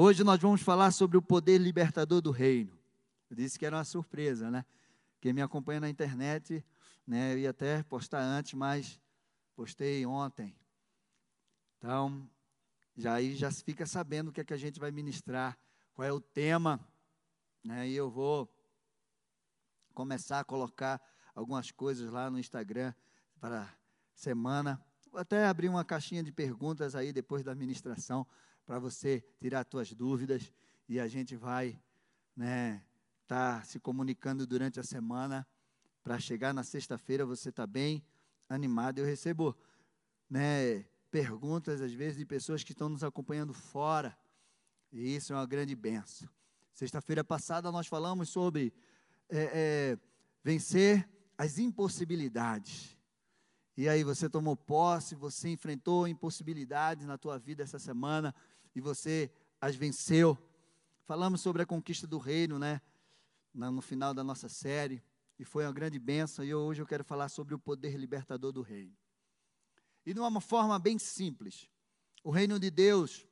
[0.00, 2.78] Hoje nós vamos falar sobre o poder libertador do reino.
[3.28, 4.64] Eu disse que era uma surpresa, né?
[5.20, 6.64] Quem me acompanha na internet,
[7.04, 9.00] né, eu ia até postar antes, mas
[9.56, 10.54] postei ontem.
[11.76, 12.30] Então,
[12.96, 15.58] já aí já fica sabendo o que é que a gente vai ministrar,
[15.92, 16.78] qual é o tema,
[17.64, 17.88] né?
[17.88, 18.48] E eu vou
[19.94, 21.02] começar a colocar
[21.34, 22.94] algumas coisas lá no Instagram
[23.40, 23.68] para
[24.14, 24.80] semana.
[25.10, 28.24] Vou até abrir uma caixinha de perguntas aí depois da ministração
[28.68, 30.52] para você tirar suas dúvidas
[30.86, 31.80] e a gente vai,
[32.36, 32.84] né,
[33.26, 35.48] tá se comunicando durante a semana
[36.02, 38.04] para chegar na sexta-feira você está bem
[38.46, 38.98] animado.
[38.98, 39.56] Eu recebo,
[40.28, 44.14] né, perguntas às vezes de pessoas que estão nos acompanhando fora
[44.92, 46.28] e isso é uma grande benção.
[46.74, 48.70] Sexta-feira passada nós falamos sobre
[49.30, 49.50] é,
[49.94, 49.98] é,
[50.44, 52.98] vencer as impossibilidades.
[53.78, 58.34] E aí você tomou posse, você enfrentou impossibilidades na tua vida essa semana
[58.78, 59.28] e você
[59.60, 60.38] as venceu.
[61.04, 62.80] Falamos sobre a conquista do reino, né?
[63.52, 65.02] No final da nossa série.
[65.36, 66.44] E foi uma grande bênção.
[66.44, 68.96] E hoje eu quero falar sobre o poder libertador do reino.
[70.06, 71.68] E de uma forma bem simples.
[72.22, 73.26] O reino de Deus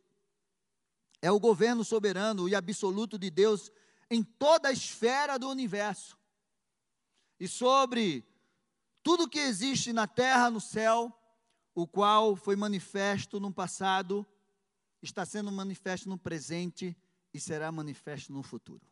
[1.22, 3.70] é o governo soberano e absoluto de Deus
[4.10, 6.18] em toda a esfera do universo.
[7.38, 8.24] E sobre
[9.00, 11.16] tudo que existe na terra, no céu,
[11.72, 14.26] o qual foi manifesto no passado,
[15.02, 16.96] está sendo manifesto no presente
[17.32, 18.84] e será manifesto no futuro.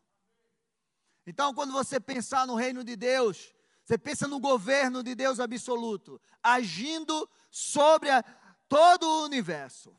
[1.25, 3.53] Então, quando você pensar no reino de Deus,
[3.83, 8.23] você pensa no governo de Deus absoluto, agindo sobre a,
[8.67, 9.95] todo o universo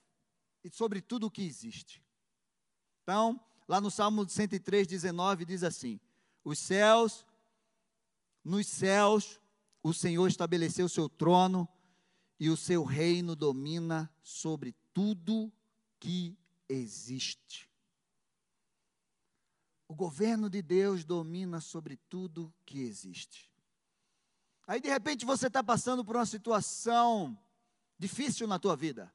[0.62, 2.02] e sobre tudo o que existe.
[3.02, 6.00] Então, lá no Salmo 103, 19, diz assim:
[6.44, 7.26] Os céus,
[8.44, 9.40] nos céus,
[9.82, 11.68] o Senhor estabeleceu o seu trono
[12.38, 15.52] e o seu reino domina sobre tudo
[16.06, 17.68] que existe.
[19.88, 23.52] O governo de Deus domina sobre tudo que existe.
[24.68, 27.36] Aí de repente você está passando por uma situação
[27.98, 29.12] difícil na tua vida.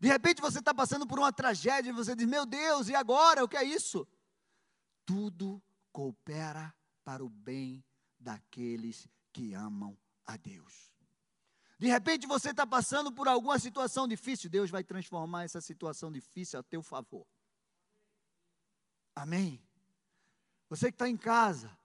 [0.00, 3.44] De repente você está passando por uma tragédia e você diz: Meu Deus, e agora?
[3.44, 4.06] O que é isso?
[5.06, 5.62] Tudo
[5.92, 6.74] coopera
[7.04, 7.84] para o bem
[8.18, 9.96] daqueles que amam
[10.26, 10.91] a Deus.
[11.82, 16.60] De repente você está passando por alguma situação difícil, Deus vai transformar essa situação difícil
[16.60, 17.26] a teu favor.
[19.16, 19.60] Amém?
[20.68, 21.76] Você que está em casa,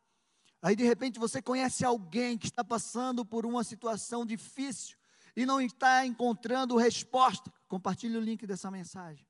[0.61, 4.95] aí de repente você conhece alguém que está passando por uma situação difícil
[5.35, 9.27] e não está encontrando resposta, compartilhe o link dessa mensagem.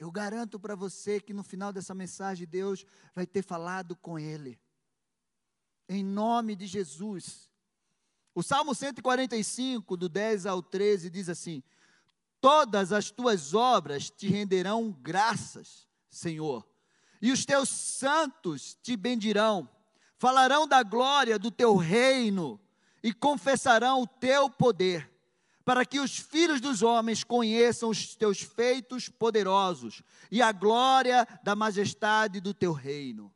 [0.00, 2.84] Eu garanto para você que no final dessa mensagem Deus
[3.14, 4.60] vai ter falado com ele.
[5.88, 7.48] Em nome de Jesus.
[8.38, 11.60] O Salmo 145, do 10 ao 13, diz assim:
[12.40, 16.64] Todas as tuas obras te renderão graças, Senhor,
[17.20, 19.68] e os teus santos te bendirão,
[20.18, 22.60] falarão da glória do teu reino
[23.02, 25.12] e confessarão o teu poder,
[25.64, 30.00] para que os filhos dos homens conheçam os teus feitos poderosos
[30.30, 33.34] e a glória da majestade do teu reino.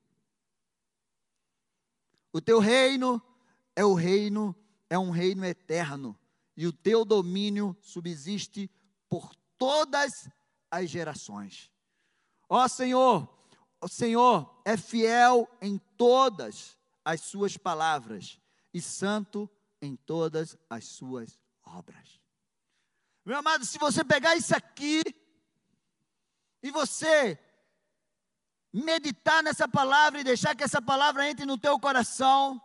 [2.32, 3.20] O teu reino
[3.74, 4.54] é o reino
[4.92, 6.14] é um reino eterno
[6.54, 8.70] e o teu domínio subsiste
[9.08, 10.28] por todas
[10.70, 11.72] as gerações.
[12.46, 13.26] Ó Senhor,
[13.80, 18.38] o Senhor é fiel em todas as suas palavras
[18.74, 22.20] e santo em todas as suas obras.
[23.24, 25.02] Meu amado, se você pegar isso aqui
[26.62, 27.38] e você
[28.70, 32.60] meditar nessa palavra e deixar que essa palavra entre no teu coração,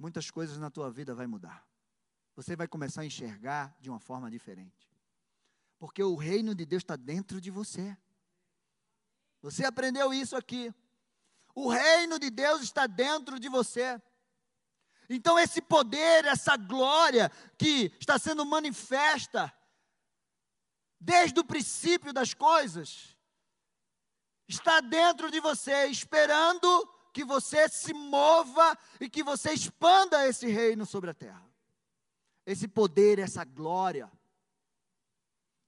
[0.00, 1.62] muitas coisas na tua vida vai mudar.
[2.34, 4.90] Você vai começar a enxergar de uma forma diferente.
[5.78, 7.94] Porque o reino de Deus está dentro de você.
[9.42, 10.74] Você aprendeu isso aqui.
[11.54, 14.00] O reino de Deus está dentro de você.
[15.08, 19.52] Então, esse poder, essa glória que está sendo manifesta
[20.98, 23.14] desde o princípio das coisas,
[24.48, 30.86] está dentro de você, esperando que você se mova e que você expanda esse reino
[30.86, 31.44] sobre a terra.
[32.46, 34.10] Esse poder, essa glória.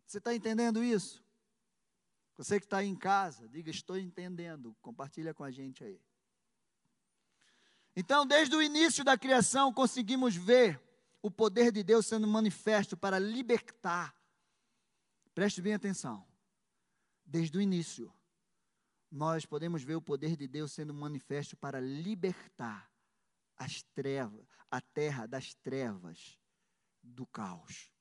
[0.06, 1.22] Você está entendendo isso?
[2.36, 4.76] Você que está aí em casa, diga: Estou entendendo.
[4.80, 6.00] Compartilha com a gente aí.
[7.94, 10.80] Então, desde o início da criação, conseguimos ver
[11.20, 14.14] o poder de Deus sendo manifesto para libertar.
[15.34, 16.26] Preste bem atenção.
[17.24, 18.12] Desde o início,
[19.12, 22.90] nós podemos ver o poder de Deus sendo manifesto para libertar
[23.58, 26.40] as trevas, a terra das trevas
[27.02, 27.92] do caos.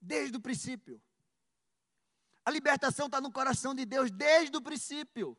[0.00, 1.02] Desde o princípio.
[2.42, 5.36] A libertação está no coração de Deus desde o princípio.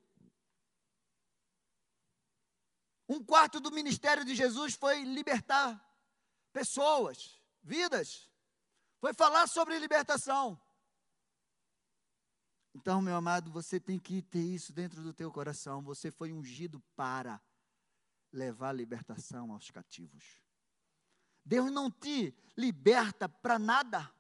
[3.08, 5.84] Um quarto do ministério de Jesus foi libertar
[6.54, 8.30] pessoas, vidas.
[9.00, 10.62] Foi falar sobre libertação.
[12.74, 15.82] Então, meu amado, você tem que ter isso dentro do teu coração.
[15.84, 17.42] Você foi ungido para
[18.32, 20.42] levar libertação aos cativos.
[21.44, 24.12] Deus não te liberta para nada.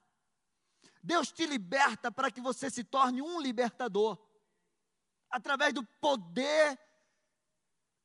[1.01, 4.17] Deus te liberta para que você se torne um libertador.
[5.29, 6.79] Através do poder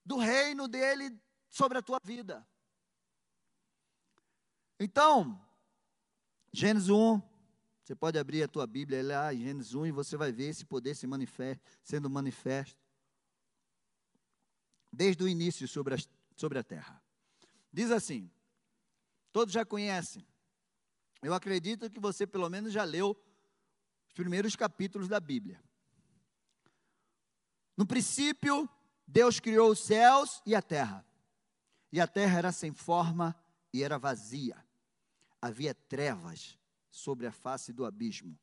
[0.04, 1.18] do reino dele
[1.48, 2.46] sobre a tua vida.
[4.78, 5.40] Então,
[6.52, 7.22] Gênesis 1,
[7.84, 10.64] você pode abrir a tua Bíblia lá em Gênesis 1 e você vai ver esse
[10.64, 12.82] poder se manifest, sendo manifesto
[14.90, 15.98] desde o início sobre a,
[16.34, 17.02] sobre a terra.
[17.70, 18.30] Diz assim:
[19.30, 20.26] todos já conhecem.
[21.20, 23.14] Eu acredito que você pelo menos já leu
[24.06, 25.62] os primeiros capítulos da Bíblia.
[27.76, 28.66] No princípio,
[29.06, 31.04] Deus criou os céus e a terra.
[31.92, 33.36] E a terra era sem forma
[33.74, 34.56] e era vazia.
[35.42, 36.58] Havia trevas
[36.94, 38.38] sobre a face do abismo,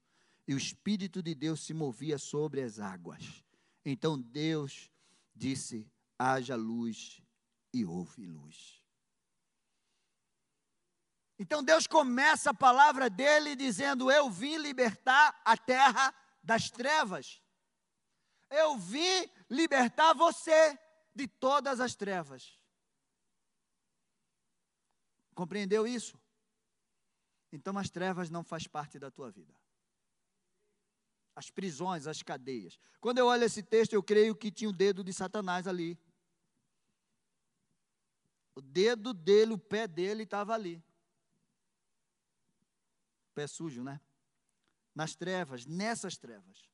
[0.45, 3.45] e o Espírito de Deus se movia sobre as águas.
[3.86, 4.92] Então Deus
[5.33, 5.89] disse:
[6.19, 7.21] haja luz,
[7.74, 8.83] e houve luz.
[11.39, 16.13] Então Deus começa a palavra dele dizendo: Eu vim libertar a terra
[16.44, 17.42] das trevas.
[18.50, 20.77] Eu vim libertar você
[21.15, 22.59] de todas as trevas.
[25.33, 26.20] Compreendeu isso?
[27.51, 29.53] Então as trevas não faz parte da tua vida.
[31.36, 32.80] As prisões, as cadeias.
[33.00, 35.98] Quando eu olho esse texto, eu creio que tinha o dedo de Satanás ali.
[38.56, 40.83] O dedo dele, o pé dele estava ali.
[43.33, 44.00] Pé sujo, né?
[44.94, 46.69] Nas trevas, nessas trevas.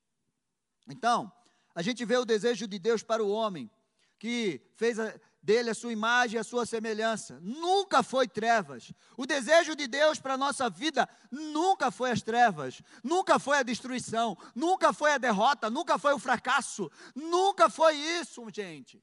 [0.87, 1.31] Então,
[1.75, 3.69] a gente vê o desejo de Deus para o homem,
[4.17, 5.13] que fez a,
[5.47, 7.39] dele a sua imagem e a sua semelhança.
[7.41, 8.91] Nunca foi trevas.
[9.15, 13.63] O desejo de Deus para a nossa vida nunca foi as trevas, nunca foi a
[13.63, 19.01] destruição, nunca foi a derrota, nunca foi o fracasso, nunca foi isso, gente.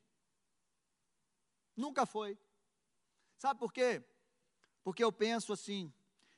[1.75, 2.39] Nunca foi.
[3.39, 4.05] Sabe por quê?
[4.83, 5.91] Porque eu penso assim,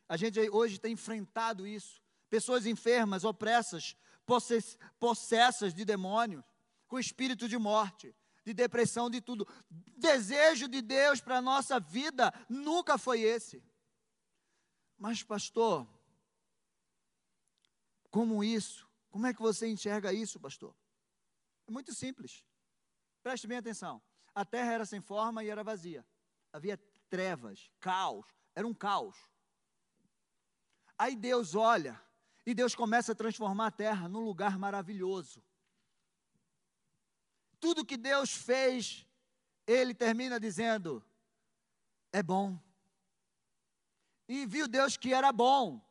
[0.08, 2.00] a gente hoje tem enfrentado isso.
[2.30, 3.96] Pessoas enfermas, opressas,
[5.00, 6.44] possessas de demônios,
[6.86, 8.14] com espírito de morte
[8.46, 9.46] de depressão, de tudo.
[9.98, 13.60] Desejo de Deus para a nossa vida nunca foi esse.
[14.96, 15.86] Mas, pastor,
[18.08, 18.88] como isso?
[19.10, 20.74] Como é que você enxerga isso, pastor?
[21.66, 22.44] É muito simples.
[23.20, 24.00] Preste bem atenção.
[24.32, 26.06] A terra era sem forma e era vazia.
[26.52, 26.78] Havia
[27.10, 28.24] trevas, caos.
[28.54, 29.16] Era um caos.
[30.96, 32.00] Aí Deus olha
[32.46, 35.42] e Deus começa a transformar a terra num lugar maravilhoso
[37.66, 39.04] tudo que Deus fez,
[39.66, 41.04] ele termina dizendo:
[42.12, 42.56] é bom.
[44.28, 45.84] E viu Deus que era bom.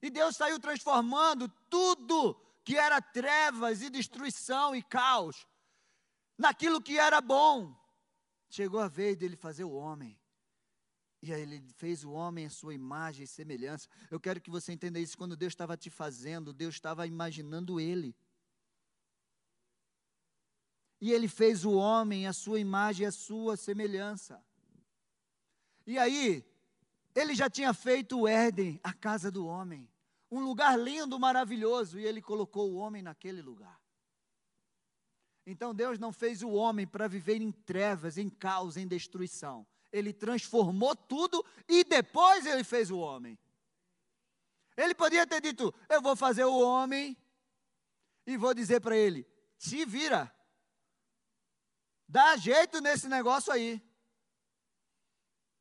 [0.00, 2.34] E Deus saiu transformando tudo
[2.64, 5.46] que era trevas e destruição e caos
[6.38, 7.76] naquilo que era bom.
[8.48, 10.18] Chegou a vez dele fazer o homem.
[11.20, 13.86] E aí ele fez o homem a sua imagem e semelhança.
[14.10, 15.18] Eu quero que você entenda isso.
[15.18, 18.16] Quando Deus estava te fazendo, Deus estava imaginando ele.
[21.00, 24.42] E ele fez o homem a sua imagem a sua semelhança.
[25.86, 26.44] E aí,
[27.14, 29.88] ele já tinha feito o Éden, a casa do homem.
[30.30, 33.80] Um lugar lindo, maravilhoso, e ele colocou o homem naquele lugar.
[35.44, 39.66] Então Deus não fez o homem para viver em trevas, em caos, em destruição.
[39.90, 43.36] Ele transformou tudo e depois ele fez o homem.
[44.76, 47.16] Ele podia ter dito: Eu vou fazer o homem
[48.24, 49.26] e vou dizer para ele:
[49.58, 50.32] Se vira,
[52.10, 53.80] Dá jeito nesse negócio aí.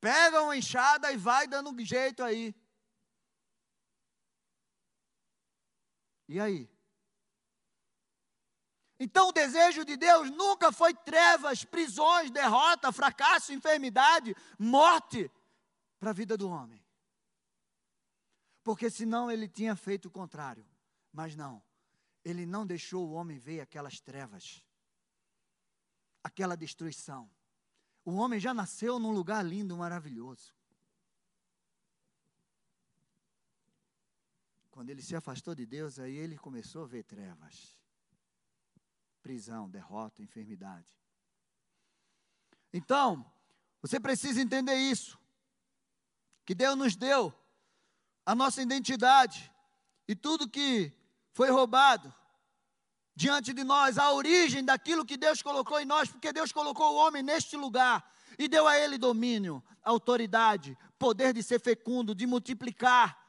[0.02, 2.56] Pega uma enxada e vai dando jeito aí.
[6.28, 6.68] E aí?
[9.00, 15.32] Então o desejo de Deus nunca foi trevas, prisões, derrota, fracasso, enfermidade, morte
[16.00, 16.84] para a vida do homem.
[18.64, 20.68] Porque senão ele tinha feito o contrário.
[21.14, 21.64] Mas não,
[22.26, 24.68] ele não deixou o homem ver aquelas trevas
[26.24, 27.30] aquela destruição.
[28.04, 30.54] O homem já nasceu num lugar lindo, maravilhoso.
[34.72, 37.78] Quando ele se afastou de Deus, aí ele começou a ver trevas,
[39.22, 40.98] prisão, derrota, enfermidade.
[42.72, 43.30] Então,
[43.82, 45.20] você precisa entender isso.
[46.46, 47.34] Que Deus nos deu
[48.26, 49.52] a nossa identidade
[50.08, 50.92] e tudo que
[51.32, 52.14] foi roubado
[53.20, 56.96] diante de nós a origem daquilo que Deus colocou em nós, porque Deus colocou o
[56.96, 63.22] homem neste lugar e deu a ele domínio, autoridade, poder de ser fecundo, de multiplicar,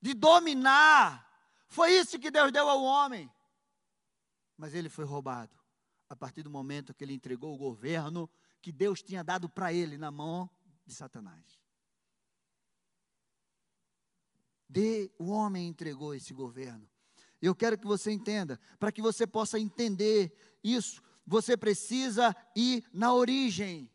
[0.00, 1.22] de dominar.
[1.68, 3.30] Foi isso que Deus deu ao homem.
[4.56, 5.54] Mas ele foi roubado
[6.08, 8.28] a partir do momento que ele entregou o governo
[8.62, 10.48] que Deus tinha dado para ele na mão
[10.86, 11.44] de Satanás.
[14.66, 16.88] De, o homem entregou esse governo.
[17.40, 23.12] Eu quero que você entenda, para que você possa entender isso, você precisa ir na
[23.12, 23.90] origem.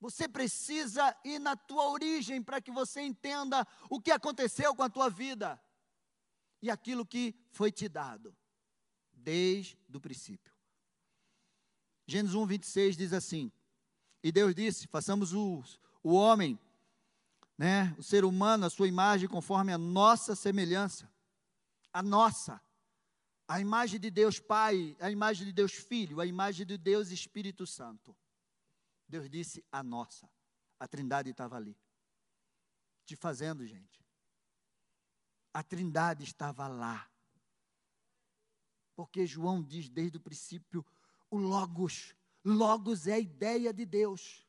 [0.00, 4.88] Você precisa ir na tua origem para que você entenda o que aconteceu com a
[4.88, 5.60] tua vida
[6.62, 8.34] e aquilo que foi te dado
[9.12, 10.52] desde o princípio.
[12.06, 13.52] Gênesis 1, 26 diz assim:
[14.22, 15.62] E Deus disse: façamos o,
[16.02, 16.58] o homem,
[17.56, 21.08] né, o ser humano, a sua imagem, conforme a nossa semelhança.
[21.92, 22.60] A nossa.
[23.48, 27.66] A imagem de Deus Pai, a imagem de Deus Filho, a imagem de Deus Espírito
[27.66, 28.16] Santo.
[29.08, 30.30] Deus disse a nossa.
[30.78, 31.76] A Trindade estava ali.
[33.04, 34.06] Te fazendo, gente.
[35.52, 37.10] A Trindade estava lá.
[38.94, 40.86] Porque João diz desde o princípio
[41.28, 42.14] o Logos.
[42.44, 44.46] Logos é a ideia de Deus.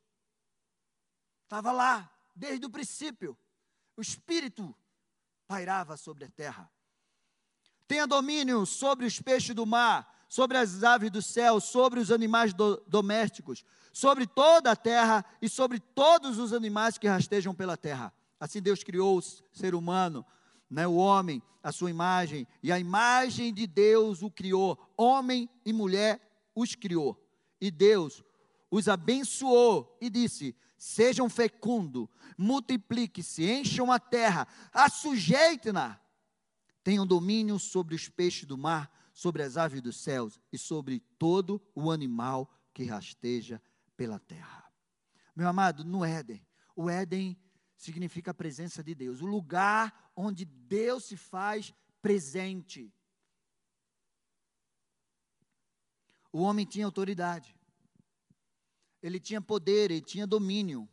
[1.44, 3.38] Estava lá, desde o princípio.
[3.98, 4.76] O Espírito
[5.48, 6.72] pairava sobre a terra.
[7.92, 12.54] Tenha domínio sobre os peixes do mar, sobre as aves do céu, sobre os animais
[12.54, 18.14] do, domésticos, sobre toda a terra e sobre todos os animais que rastejam pela terra.
[18.40, 19.22] Assim Deus criou o
[19.52, 20.26] ser humano
[20.70, 25.74] né, o homem, a sua imagem, e a imagem de Deus o criou, homem e
[25.74, 26.22] mulher
[26.56, 27.22] os criou.
[27.60, 28.24] E Deus
[28.72, 32.08] os abençoou e disse: Sejam fecundos,
[32.38, 36.00] multipliquem-se, encham a terra, assujeitem-na,
[36.84, 41.62] tenham domínio sobre os peixes do mar, sobre as aves dos céus e sobre todo
[41.76, 43.62] o animal que rasteja
[43.96, 44.72] pela terra.
[45.36, 46.46] Meu amado, no Éden,
[46.76, 47.40] o Éden
[47.78, 52.94] significa a presença de Deus, o lugar onde Deus se faz presente.
[56.32, 57.56] O homem tinha autoridade,
[59.02, 60.88] ele tinha poder, ele tinha domínio.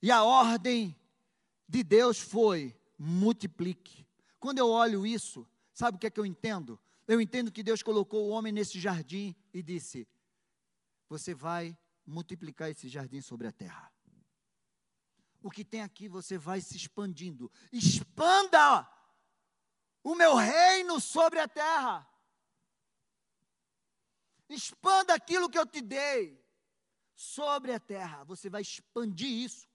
[0.00, 0.96] E a ordem
[1.68, 4.06] de Deus foi: multiplique.
[4.38, 6.78] Quando eu olho isso, sabe o que é que eu entendo?
[7.06, 10.06] Eu entendo que Deus colocou o homem nesse jardim e disse:
[11.08, 13.92] Você vai multiplicar esse jardim sobre a terra
[15.42, 17.50] o que tem aqui, você vai se expandindo.
[17.72, 18.88] Expanda
[20.02, 22.08] o meu reino sobre a terra.
[24.48, 26.40] Expanda aquilo que eu te dei
[27.14, 28.24] sobre a terra.
[28.24, 29.68] Você vai expandir isso.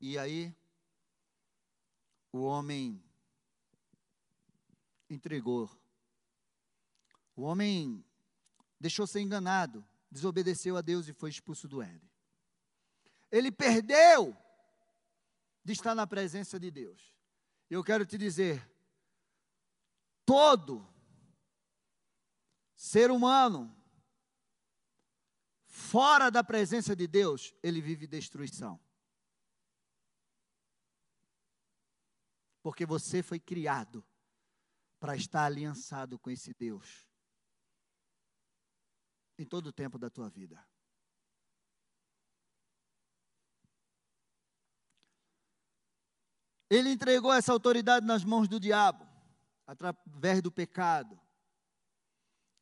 [0.00, 0.54] E aí,
[2.32, 3.02] o homem
[5.08, 5.70] entregou.
[7.34, 8.04] O homem
[8.78, 12.10] deixou ser enganado desobedeceu a Deus e foi expulso do Éden.
[13.30, 14.36] Ele perdeu
[15.64, 17.14] de estar na presença de Deus.
[17.68, 18.66] Eu quero te dizer,
[20.24, 20.88] todo
[22.76, 23.74] ser humano
[25.66, 28.80] fora da presença de Deus, ele vive destruição.
[32.66, 34.04] Porque você foi criado
[34.98, 37.06] para estar aliançado com esse Deus
[39.38, 40.68] em todo o tempo da tua vida.
[46.68, 49.06] Ele entregou essa autoridade nas mãos do diabo,
[49.64, 51.16] através do pecado.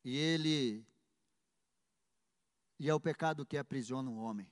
[0.03, 0.87] E ele.
[2.77, 4.47] E é o pecado que aprisiona o homem.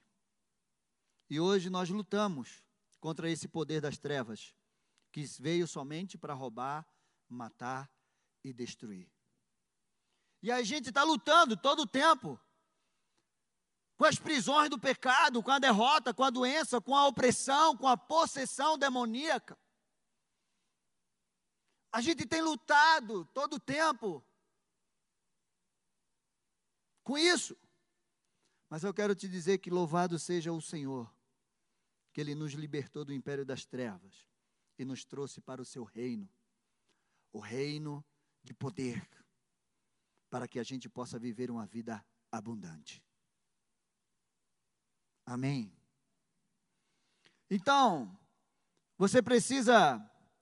[1.30, 2.66] E hoje nós lutamos
[3.00, 4.56] contra esse poder das trevas,
[5.14, 6.84] que veio somente para roubar,
[7.30, 7.90] matar
[8.44, 9.10] e destruir.
[10.42, 12.38] E a gente está lutando todo o tempo
[13.96, 17.88] com as prisões do pecado, com a derrota, com a doença, com a opressão, com
[17.88, 19.56] a possessão demoníaca.
[21.92, 24.26] A gente tem lutado todo o tempo
[27.04, 27.56] com isso.
[28.68, 31.16] Mas eu quero te dizer que louvado seja o Senhor,
[32.12, 34.33] que Ele nos libertou do império das trevas
[34.78, 36.30] e nos trouxe para o seu reino
[37.32, 38.06] o reino
[38.44, 39.10] de poder
[40.30, 43.04] para que a gente possa viver uma vida abundante.
[45.26, 45.76] Amém.
[47.50, 48.18] Então,
[48.98, 50.00] você precisa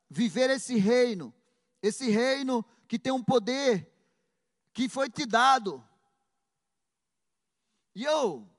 [0.10, 1.34] viver esse reino,
[1.82, 3.90] esse reino que tem um poder
[4.74, 5.86] que foi te dado.
[7.94, 8.50] E eu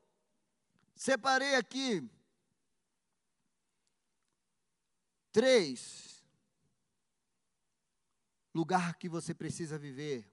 [0.95, 2.09] separei aqui
[5.33, 6.23] Três,
[8.55, 10.31] lugar que você precisa viver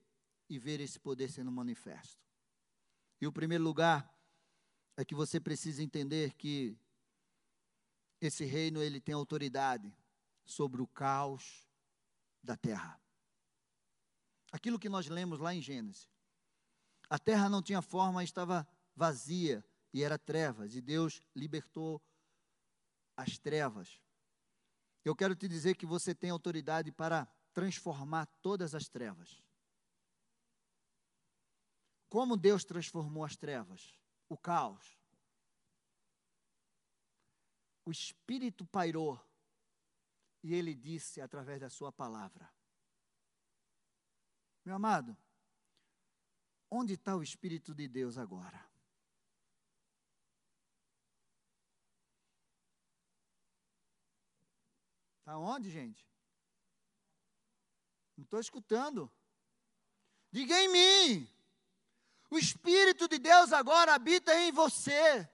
[0.50, 2.22] e ver esse poder sendo manifesto.
[3.22, 4.14] E o primeiro lugar
[4.98, 6.78] é que você precisa entender que
[8.20, 9.96] esse reino ele tem autoridade
[10.44, 11.66] sobre o caos
[12.44, 13.00] da terra.
[14.52, 16.10] Aquilo que nós lemos lá em Gênesis.
[17.10, 19.64] A terra não tinha forma, estava vazia
[19.94, 22.02] e era trevas, e Deus libertou
[23.16, 24.02] as trevas.
[25.10, 29.44] Eu quero te dizer que você tem autoridade para transformar todas as trevas.
[32.08, 34.00] Como Deus transformou as trevas?
[34.30, 35.00] O caos.
[37.84, 39.20] O Espírito pairou
[40.44, 42.48] e ele disse através da sua palavra:
[44.64, 45.18] Meu amado,
[46.70, 48.69] onde está o Espírito de Deus agora?
[55.30, 56.04] Está onde, gente?
[58.18, 59.12] Não estou escutando.
[60.32, 61.30] Diga em mim.
[62.32, 65.30] O Espírito de Deus agora habita em você.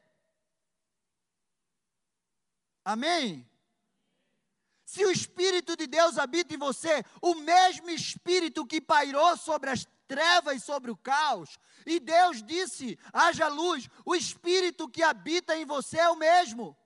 [2.83, 3.49] Amém?
[4.83, 9.87] Se o Espírito de Deus habita em você, o mesmo Espírito que pairou sobre as
[10.09, 15.63] trevas e sobre o caos, e Deus disse: haja luz, o Espírito que habita em
[15.63, 16.77] você é o mesmo.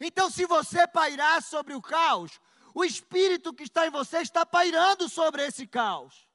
[0.00, 2.40] Então, se você pairar sobre o caos,
[2.74, 6.28] o Espírito que está em você está pairando sobre esse caos.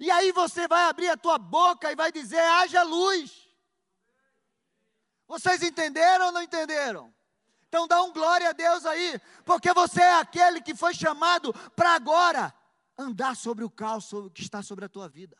[0.00, 3.48] E aí você vai abrir a tua boca e vai dizer: haja luz.
[5.26, 7.14] Vocês entenderam ou não entenderam?
[7.68, 11.94] Então dá um glória a Deus aí, porque você é aquele que foi chamado para
[11.94, 12.54] agora
[12.96, 15.36] andar sobre o caos que está sobre a tua vida.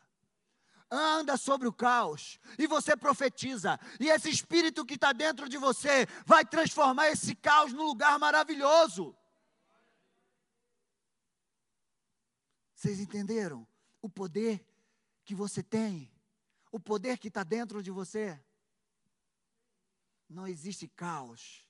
[0.95, 6.07] Anda sobre o caos e você profetiza, e esse espírito que está dentro de você
[6.25, 9.15] vai transformar esse caos num lugar maravilhoso.
[12.73, 13.67] Vocês entenderam
[14.01, 14.65] o poder
[15.23, 16.11] que você tem?
[16.71, 18.39] O poder que está dentro de você?
[20.29, 21.65] Não existe caos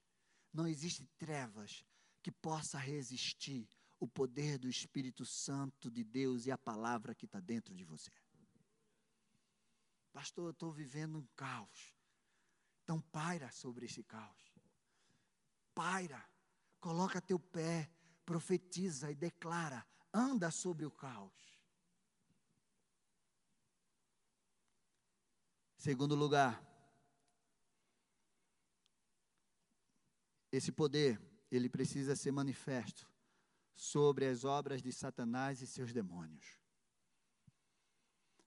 [0.55, 1.83] não existe trevas
[2.23, 3.67] que possa resistir
[3.99, 8.09] o poder do Espírito Santo de Deus e a palavra que está dentro de você.
[10.15, 11.93] Pastor, eu estou vivendo um caos.
[12.81, 14.55] Então paira sobre esse caos.
[15.73, 16.25] Paira.
[16.79, 17.91] Coloca teu pé,
[18.23, 19.85] profetiza e declara.
[20.13, 21.59] Anda sobre o caos.
[25.77, 26.63] Segundo lugar,
[30.49, 33.11] Esse poder, ele precisa ser manifesto
[33.75, 36.64] sobre as obras de Satanás e seus demônios.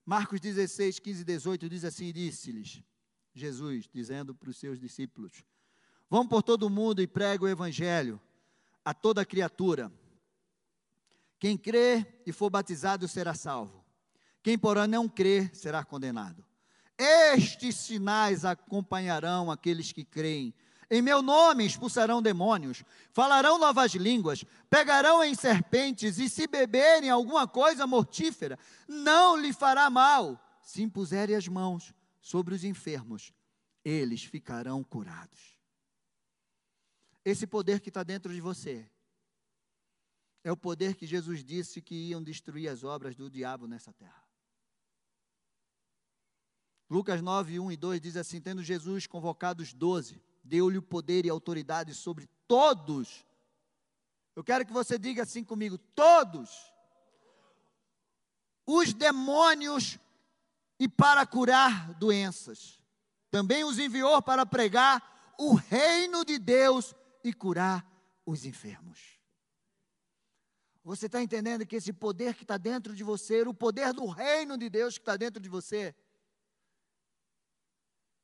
[0.09, 2.81] Marcos 16, 15 e 18 diz assim: Disse-lhes
[3.31, 5.43] Jesus, dizendo para os seus discípulos:
[6.09, 8.19] Vão por todo o mundo e pregue o evangelho
[8.83, 9.93] a toda criatura.
[11.37, 13.85] Quem crer e for batizado será salvo.
[14.41, 16.43] Quem, porém, não crer será condenado.
[16.97, 20.55] Estes sinais acompanharão aqueles que creem.
[20.91, 27.47] Em meu nome expulsarão demônios, falarão novas línguas, pegarão em serpentes e se beberem alguma
[27.47, 30.43] coisa mortífera, não lhe fará mal.
[30.63, 33.31] Se impuserem as mãos sobre os enfermos,
[33.85, 35.59] eles ficarão curados.
[37.23, 38.89] Esse poder que está dentro de você
[40.43, 44.23] é o poder que Jesus disse que iam destruir as obras do diabo nessa terra.
[46.89, 50.19] Lucas 9, 1 e 2 diz assim: Tendo Jesus convocado os doze,
[50.49, 53.23] deu-lhe o poder e autoridade sobre todos.
[54.35, 56.49] Eu quero que você diga assim comigo: todos
[58.65, 59.99] os demônios
[60.79, 62.79] e para curar doenças.
[63.29, 67.85] Também os enviou para pregar o reino de Deus e curar
[68.25, 69.19] os enfermos.
[70.83, 74.57] Você está entendendo que esse poder que está dentro de você, o poder do reino
[74.57, 75.93] de Deus que está dentro de você,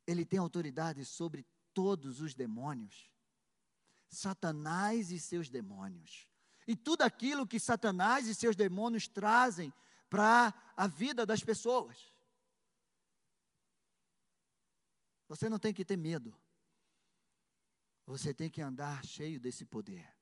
[0.08, 3.12] ele tem autoridade sobre todos os demônios.
[4.10, 6.28] Satanás e seus demônios.
[6.66, 9.72] E tudo aquilo que Satanás e seus demônios trazem
[10.10, 12.12] para a vida das pessoas.
[15.28, 16.36] Você não tem que ter medo.
[18.06, 20.16] Você tem que andar cheio desse poder.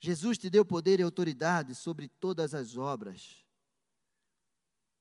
[0.00, 3.44] Jesus te deu poder e autoridade sobre todas as obras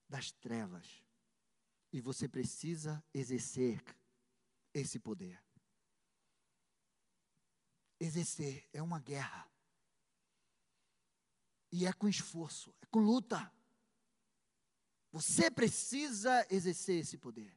[0.08, 1.09] das trevas.
[1.91, 3.84] E você precisa exercer
[4.73, 5.41] esse poder.
[7.99, 9.49] Exercer é uma guerra.
[11.71, 13.52] E é com esforço, é com luta.
[15.12, 17.56] Você precisa exercer esse poder.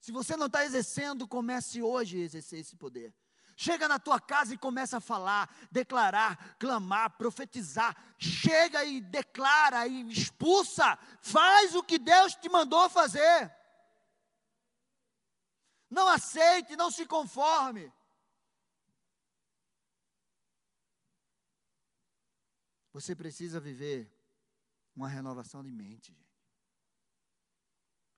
[0.00, 3.14] Se você não está exercendo, comece hoje a exercer esse poder.
[3.60, 7.92] Chega na tua casa e começa a falar, declarar, clamar, profetizar.
[8.16, 10.96] Chega e declara e expulsa.
[11.20, 13.52] Faz o que Deus te mandou fazer.
[15.90, 17.92] Não aceite, não se conforme.
[22.92, 24.08] Você precisa viver
[24.94, 26.46] uma renovação de mente, gente.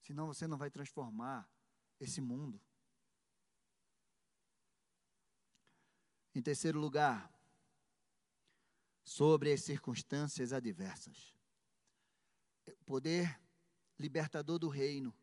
[0.03, 1.51] Senão você não vai transformar
[1.99, 2.61] esse mundo.
[6.41, 7.31] Em terceiro lugar,
[9.05, 11.37] sobre as circunstâncias adversas.
[12.67, 13.39] O poder
[13.99, 15.15] libertador do reino,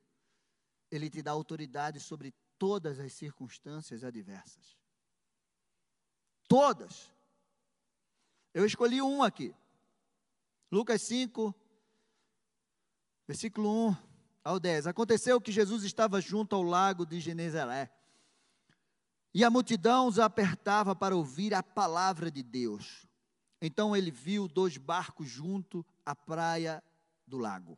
[0.91, 4.77] ele te dá autoridade sobre todas as circunstâncias adversas.
[6.47, 7.11] Todas.
[8.53, 9.55] Eu escolhi um aqui.
[10.71, 11.51] Lucas 5,
[13.25, 13.97] versículo 1
[14.43, 14.85] ao 10.
[14.85, 17.91] Aconteceu que Jesus estava junto ao lago de Genezaré.
[19.33, 23.05] E a multidão os apertava para ouvir a palavra de Deus.
[23.61, 26.83] Então ele viu dois barcos junto à praia
[27.25, 27.77] do lago.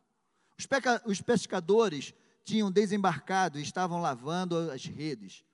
[0.58, 0.66] Os,
[1.06, 5.44] os pescadores tinham desembarcado e estavam lavando as redes.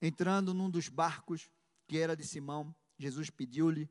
[0.00, 1.50] Entrando num dos barcos,
[1.86, 3.88] que era de Simão, Jesus pediu-lhe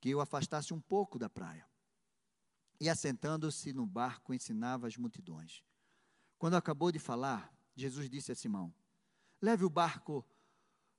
[0.00, 1.66] que o afastasse um pouco da praia.
[2.80, 5.62] E assentando-se no barco, ensinava as multidões.
[6.38, 8.72] Quando acabou de falar, Jesus disse a Simão:
[9.40, 10.24] Leve o barco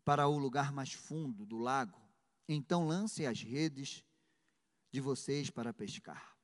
[0.05, 1.99] para o lugar mais fundo do lago,
[2.47, 4.03] então lance as redes
[4.91, 6.37] de vocês para pescar.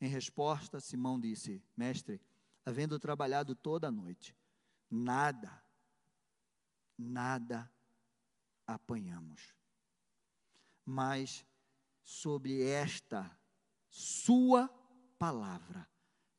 [0.00, 2.20] Em resposta, Simão disse: Mestre,
[2.64, 4.36] havendo trabalhado toda a noite,
[4.88, 5.62] nada,
[6.96, 7.70] nada
[8.66, 9.54] apanhamos.
[10.84, 11.44] Mas
[12.02, 13.36] sobre esta
[13.88, 14.68] sua
[15.18, 15.88] palavra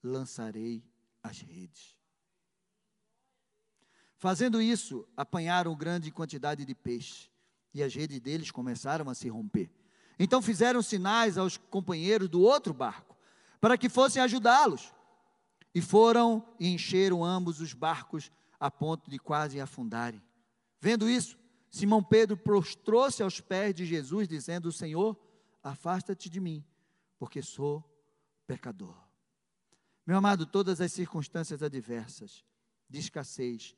[0.02, 0.84] lançarei
[1.22, 1.99] as redes.
[4.20, 7.30] Fazendo isso, apanharam grande quantidade de peixe,
[7.74, 9.72] e as redes deles começaram a se romper.
[10.20, 13.16] Então fizeram sinais aos companheiros do outro barco,
[13.62, 14.94] para que fossem ajudá-los.
[15.74, 18.30] E foram e encheram ambos os barcos
[18.60, 20.22] a ponto de quase afundarem.
[20.82, 21.38] Vendo isso,
[21.72, 25.18] Simão Pedro prostrou-se aos pés de Jesus, dizendo: Senhor,
[25.64, 26.62] afasta-te de mim,
[27.18, 27.82] porque sou
[28.46, 28.98] pecador.
[30.06, 32.44] Meu amado, todas as circunstâncias adversas,
[32.90, 33.78] de escassez,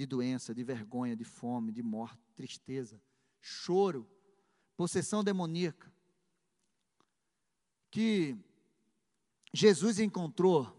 [0.00, 2.98] de doença, de vergonha, de fome, de morte, tristeza,
[3.38, 4.10] choro,
[4.74, 5.92] possessão demoníaca,
[7.90, 8.34] que
[9.52, 10.74] Jesus encontrou,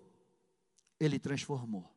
[1.00, 1.96] ele transformou.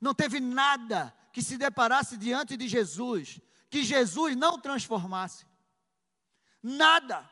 [0.00, 5.46] Não teve nada que se deparasse diante de Jesus que Jesus não transformasse.
[6.60, 7.30] Nada.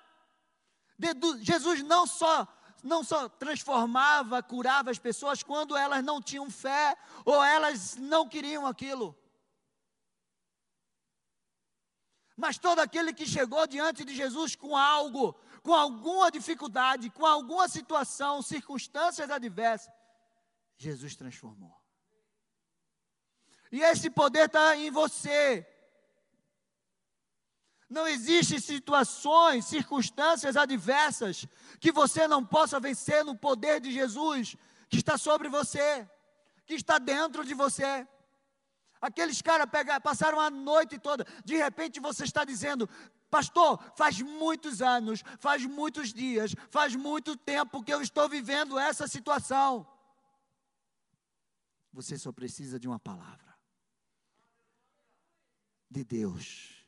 [1.42, 2.46] Jesus não só
[2.82, 8.66] não só transformava, curava as pessoas quando elas não tinham fé ou elas não queriam
[8.66, 9.16] aquilo.
[12.36, 17.68] Mas todo aquele que chegou diante de Jesus com algo, com alguma dificuldade, com alguma
[17.68, 19.92] situação, circunstâncias adversas,
[20.76, 21.78] Jesus transformou.
[23.70, 25.66] E esse poder está em você.
[27.90, 31.44] Não existem situações, circunstâncias adversas
[31.80, 34.56] que você não possa vencer no poder de Jesus
[34.88, 36.08] que está sobre você,
[36.64, 38.06] que está dentro de você.
[39.00, 39.68] Aqueles caras
[40.02, 42.88] passaram a noite toda, de repente você está dizendo:
[43.28, 49.08] Pastor, faz muitos anos, faz muitos dias, faz muito tempo que eu estou vivendo essa
[49.08, 49.84] situação.
[51.92, 53.58] Você só precisa de uma palavra
[55.90, 56.79] de Deus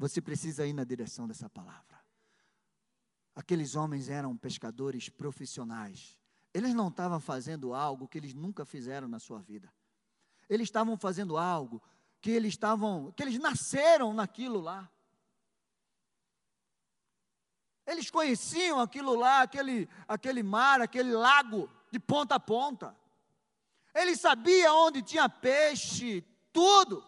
[0.00, 2.00] você precisa ir na direção dessa palavra.
[3.34, 6.18] Aqueles homens eram pescadores profissionais.
[6.54, 9.70] Eles não estavam fazendo algo que eles nunca fizeram na sua vida.
[10.48, 11.82] Eles estavam fazendo algo
[12.18, 14.90] que eles estavam, que eles nasceram naquilo lá.
[17.86, 22.96] Eles conheciam aquilo lá, aquele, aquele mar, aquele lago, de ponta a ponta.
[23.94, 27.04] Eles sabiam onde tinha peixe, tudo.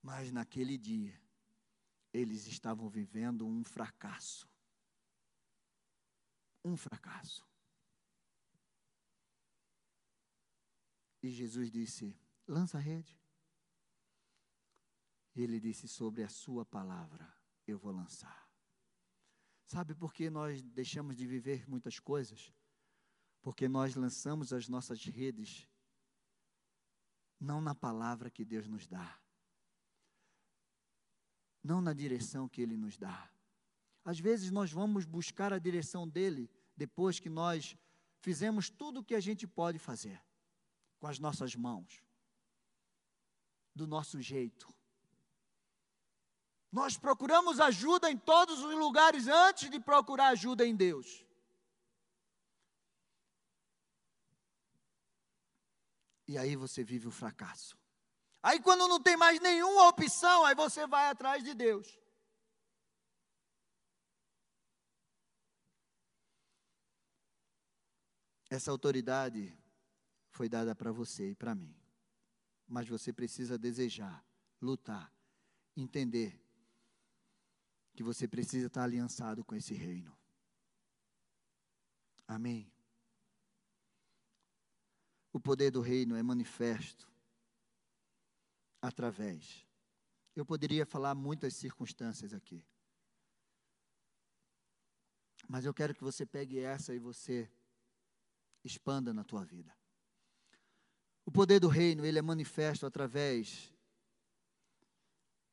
[0.00, 1.19] Mas naquele dia,
[2.12, 4.48] eles estavam vivendo um fracasso.
[6.64, 7.48] Um fracasso.
[11.22, 13.18] E Jesus disse: lança a rede.
[15.34, 17.32] E ele disse: sobre a sua palavra
[17.66, 18.50] eu vou lançar.
[19.64, 22.52] Sabe por que nós deixamos de viver muitas coisas?
[23.40, 25.68] Porque nós lançamos as nossas redes
[27.38, 29.18] não na palavra que Deus nos dá,
[31.62, 33.30] não na direção que Ele nos dá.
[34.04, 37.76] Às vezes nós vamos buscar a direção dele depois que nós
[38.20, 40.22] fizemos tudo o que a gente pode fazer
[40.98, 42.02] com as nossas mãos,
[43.74, 44.72] do nosso jeito.
[46.70, 51.24] Nós procuramos ajuda em todos os lugares antes de procurar ajuda em Deus.
[56.28, 57.76] E aí você vive o fracasso.
[58.42, 61.98] Aí quando não tem mais nenhuma opção, aí você vai atrás de Deus.
[68.48, 69.56] Essa autoridade
[70.30, 71.76] foi dada para você e para mim.
[72.66, 74.24] Mas você precisa desejar,
[74.60, 75.12] lutar,
[75.76, 76.40] entender
[77.94, 80.16] que você precisa estar aliançado com esse reino.
[82.26, 82.72] Amém.
[85.32, 87.10] O poder do reino é manifesto
[88.80, 89.66] através.
[90.34, 92.64] Eu poderia falar muitas circunstâncias aqui.
[95.48, 97.50] Mas eu quero que você pegue essa e você
[98.62, 99.74] expanda na tua vida.
[101.24, 103.72] O poder do reino, ele é manifesto através,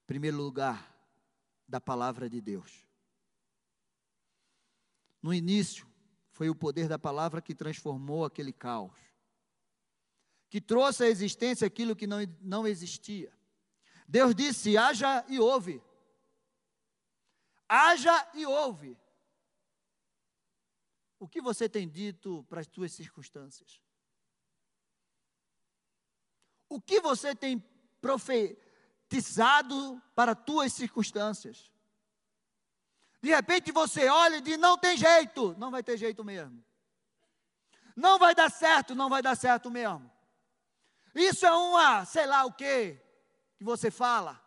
[0.04, 0.96] em primeiro lugar,
[1.68, 2.86] da palavra de Deus.
[5.22, 5.88] No início,
[6.32, 8.94] foi o poder da palavra que transformou aquele caos,
[10.50, 13.32] que trouxe à existência aquilo que não, não existia.
[14.08, 15.84] Deus disse: haja e ouve.
[17.68, 18.98] Haja e ouve.
[21.20, 23.82] O que você tem dito para as suas circunstâncias?
[26.70, 27.60] O que você tem
[28.00, 31.72] profetizado para as tuas circunstâncias?
[33.22, 36.64] De repente você olha e diz: não tem jeito, não vai ter jeito mesmo.
[37.96, 40.17] Não vai dar certo, não vai dar certo mesmo.
[41.18, 42.94] Isso é uma, sei lá o que,
[43.58, 44.40] que você fala.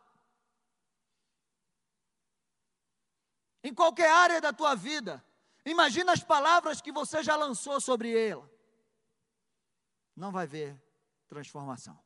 [3.62, 5.24] Em qualquer área da tua vida.
[5.64, 8.48] Imagina as palavras que você já lançou sobre ela.
[10.14, 10.80] Não vai ver
[11.28, 11.98] transformação.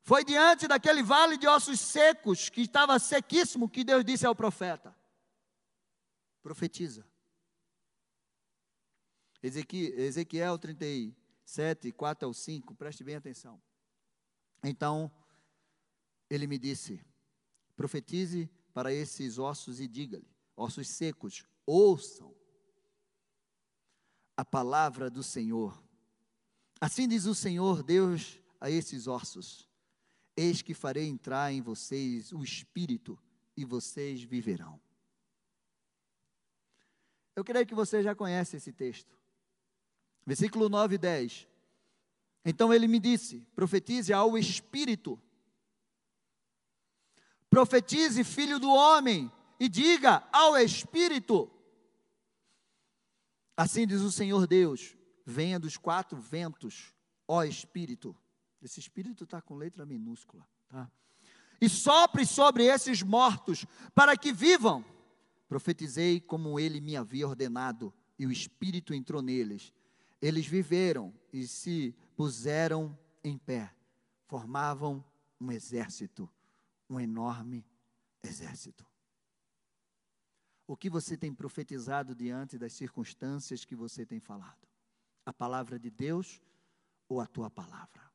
[0.00, 4.96] Foi diante daquele vale de ossos secos, que estava sequíssimo, que Deus disse ao profeta:
[6.42, 7.06] profetiza.
[9.42, 10.58] Ezequiel
[11.52, 13.60] 37, 4 ao 5, preste bem atenção.
[14.64, 15.12] Então,
[16.30, 17.04] ele me disse:
[17.76, 22.34] profetize para esses ossos e diga-lhe: ossos secos, ouçam
[24.34, 25.82] a palavra do Senhor.
[26.80, 29.68] Assim diz o Senhor Deus a esses ossos:
[30.34, 33.18] Eis que farei entrar em vocês o espírito
[33.54, 34.80] e vocês viverão.
[37.36, 39.21] Eu creio que você já conhece esse texto.
[40.26, 41.48] Versículo 9 e 10.
[42.44, 45.20] Então ele me disse: profetize ao espírito.
[47.52, 49.30] Profetize, filho do homem,
[49.60, 51.50] e diga ao Espírito:
[53.54, 56.94] Assim diz o Senhor Deus: venha dos quatro ventos,
[57.28, 58.16] ó Espírito.
[58.62, 60.90] Esse Espírito está com letra minúscula, tá?
[61.60, 64.84] E sopre sobre esses mortos, para que vivam.
[65.46, 69.72] Profetizei como ele me havia ordenado, e o Espírito entrou neles.
[70.22, 73.74] Eles viveram e se puseram em pé,
[74.28, 75.04] formavam
[75.40, 76.30] um exército,
[76.88, 77.66] um enorme
[78.22, 78.86] exército.
[80.64, 84.68] O que você tem profetizado diante das circunstâncias que você tem falado?
[85.26, 86.40] A palavra de Deus
[87.08, 88.08] ou a tua palavra?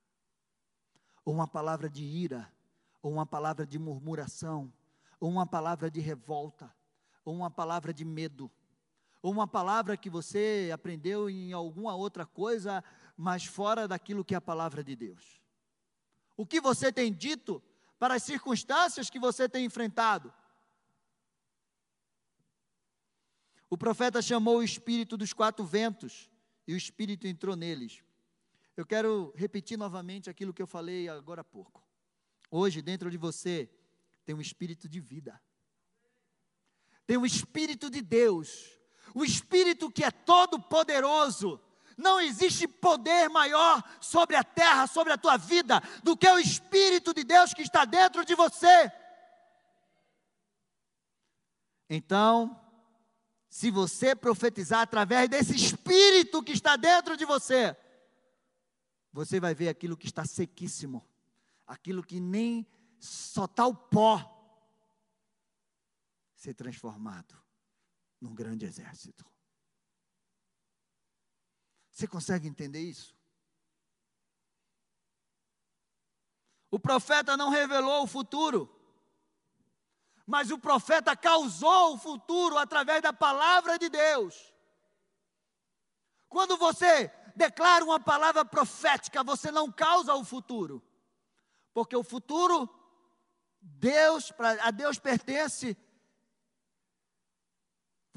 [1.25, 2.49] Ou uma palavra de ira,
[3.01, 4.73] ou uma palavra de murmuração,
[5.19, 6.73] ou uma palavra de revolta,
[7.25, 8.49] ou uma palavra de medo,
[9.27, 12.81] ou uma palavra que você aprendeu em alguma outra coisa,
[13.17, 15.41] mas fora daquilo que é a palavra de Deus.
[16.37, 17.61] O que você tem dito
[17.99, 20.33] para as circunstâncias que você tem enfrentado?
[23.69, 26.31] O profeta chamou o espírito dos quatro ventos
[26.65, 28.01] e o espírito entrou neles.
[28.77, 31.85] Eu quero repetir novamente aquilo que eu falei agora há pouco.
[32.49, 33.69] Hoje, dentro de você,
[34.23, 35.37] tem um espírito de vida.
[37.05, 38.77] Tem um espírito de Deus.
[39.13, 41.59] O espírito que é todo poderoso.
[41.97, 47.11] Não existe poder maior sobre a terra, sobre a tua vida, do que o espírito
[47.13, 48.91] de Deus que está dentro de você.
[51.89, 52.61] Então,
[53.49, 57.75] se você profetizar através desse espírito que está dentro de você,
[59.11, 61.03] você vai ver aquilo que está sequíssimo,
[61.65, 62.67] aquilo que nem
[62.99, 64.33] só está o pó,
[66.35, 67.46] ser transformado
[68.19, 69.25] num grande exército.
[71.91, 73.15] Você consegue entender isso?
[76.69, 78.69] O profeta não revelou o futuro,
[80.25, 84.53] mas o profeta causou o futuro através da palavra de Deus.
[86.27, 90.83] Quando você declara uma palavra profética, você não causa o futuro.
[91.73, 92.69] Porque o futuro,
[93.61, 95.77] Deus, a Deus pertence.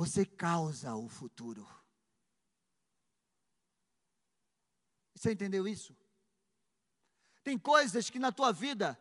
[0.01, 1.69] Você causa o futuro.
[5.15, 5.95] Você entendeu isso?
[7.45, 8.99] Tem coisas que na tua vida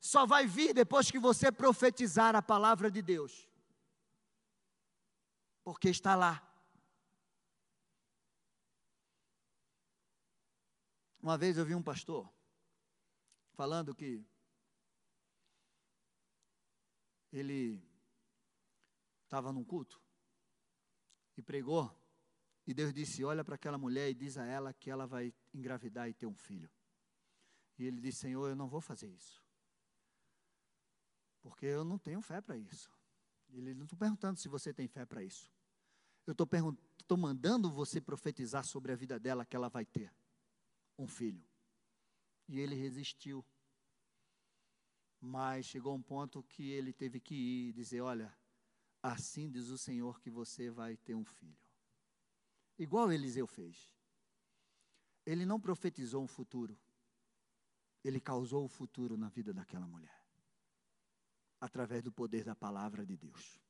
[0.00, 3.48] só vai vir depois que você profetizar a palavra de Deus.
[5.64, 6.40] Porque está lá.
[11.20, 12.32] Uma vez eu vi um pastor
[13.54, 14.24] falando que
[17.32, 17.84] ele
[19.26, 20.01] estava num culto
[21.42, 21.92] e pregou,
[22.66, 26.08] e Deus disse: Olha para aquela mulher e diz a ela que ela vai engravidar
[26.08, 26.70] e ter um filho.
[27.78, 29.42] E ele disse: Senhor, eu não vou fazer isso,
[31.40, 32.90] porque eu não tenho fé para isso.
[33.50, 35.52] Ele não estou perguntando se você tem fé para isso.
[36.26, 40.10] Eu estou mandando você profetizar sobre a vida dela que ela vai ter
[40.96, 41.44] um filho.
[42.48, 43.44] E ele resistiu.
[45.20, 48.32] Mas chegou um ponto que ele teve que ir e dizer: Olha,
[49.02, 51.56] assim diz o Senhor que você vai ter um filho.
[52.78, 53.92] Igual Eliseu fez.
[55.26, 56.78] Ele não profetizou um futuro,
[58.02, 60.26] ele causou o futuro na vida daquela mulher,
[61.60, 63.60] através do poder da palavra de Deus.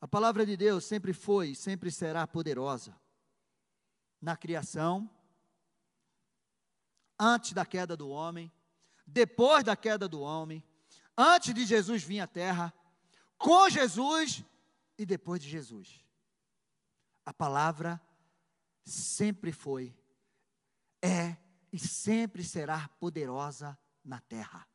[0.00, 2.98] A palavra de Deus sempre foi e sempre será poderosa
[4.20, 5.10] na criação,
[7.18, 8.50] antes da queda do homem,
[9.06, 10.64] depois da queda do homem,
[11.16, 12.72] antes de Jesus vir à terra,
[13.38, 14.44] com Jesus
[14.98, 16.04] e depois de Jesus.
[17.24, 18.00] A palavra
[18.84, 19.96] sempre foi,
[21.02, 21.36] é
[21.72, 24.66] e sempre será poderosa na terra.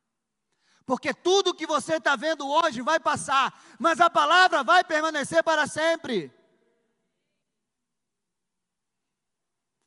[0.85, 5.67] Porque tudo que você está vendo hoje vai passar, mas a palavra vai permanecer para
[5.67, 6.33] sempre.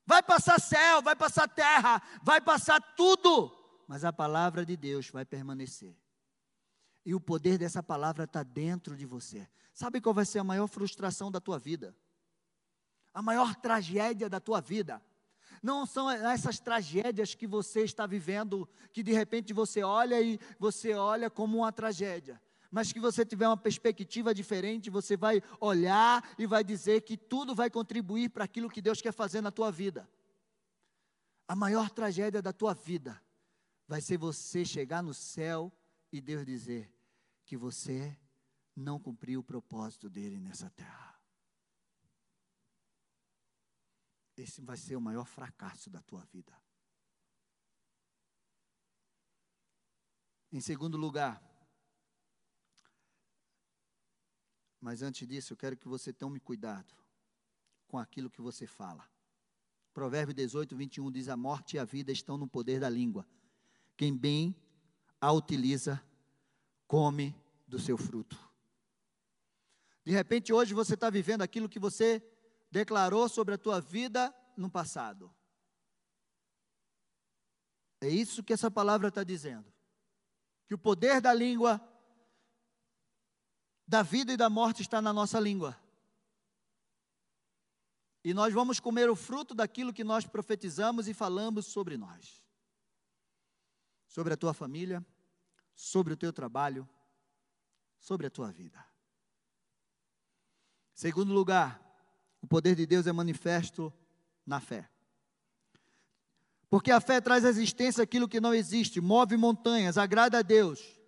[0.07, 3.51] Vai passar céu, vai passar terra, vai passar tudo,
[3.87, 5.97] mas a palavra de Deus vai permanecer.
[7.05, 9.49] E o poder dessa palavra está dentro de você.
[9.73, 11.97] Sabe qual vai ser a maior frustração da tua vida?
[13.12, 15.03] A maior tragédia da tua vida?
[15.62, 20.95] Não são essas tragédias que você está vivendo, que de repente você olha e você
[20.95, 22.41] olha como uma tragédia
[22.73, 27.55] mas que você tiver uma perspectiva diferente, você vai olhar e vai dizer que tudo
[27.55, 30.09] vai contribuir para aquilo que Deus quer fazer na tua vida.
[31.47, 33.23] A maior tragédia da tua vida
[33.87, 35.71] vai ser você chegar no céu
[36.12, 36.92] e Deus dizer
[37.44, 38.16] que você
[38.77, 41.20] não cumpriu o propósito dele nessa terra.
[44.37, 46.57] Esse vai ser o maior fracasso da tua vida.
[50.53, 51.42] Em segundo lugar,
[54.83, 56.92] Mas antes disso, eu quero que você tome cuidado
[57.87, 59.09] com aquilo que você fala.
[59.94, 63.25] Provérbio 18, 21 diz: A morte e a vida estão no poder da língua.
[63.96, 64.57] Quem bem
[65.23, 66.03] a utiliza,
[66.89, 67.33] come
[67.65, 68.37] do seu fruto.
[70.05, 72.21] De repente, hoje você está vivendo aquilo que você
[72.73, 75.33] declarou sobre a tua vida no passado.
[78.01, 79.73] É isso que essa palavra está dizendo.
[80.67, 81.81] Que o poder da língua
[83.87, 85.81] da vida e da morte está na nossa língua.
[88.25, 92.43] E nós vamos comer o fruto daquilo que nós profetizamos e falamos sobre nós.
[94.09, 95.05] Sobre a tua família,
[95.75, 96.89] sobre o teu trabalho,
[97.99, 98.85] sobre a tua vida.
[100.95, 101.81] Segundo lugar,
[102.41, 103.93] o poder de Deus é manifesto
[104.47, 104.89] na fé.
[106.69, 111.03] Porque a fé traz à existência aquilo que não existe, move montanhas, agrada a Deus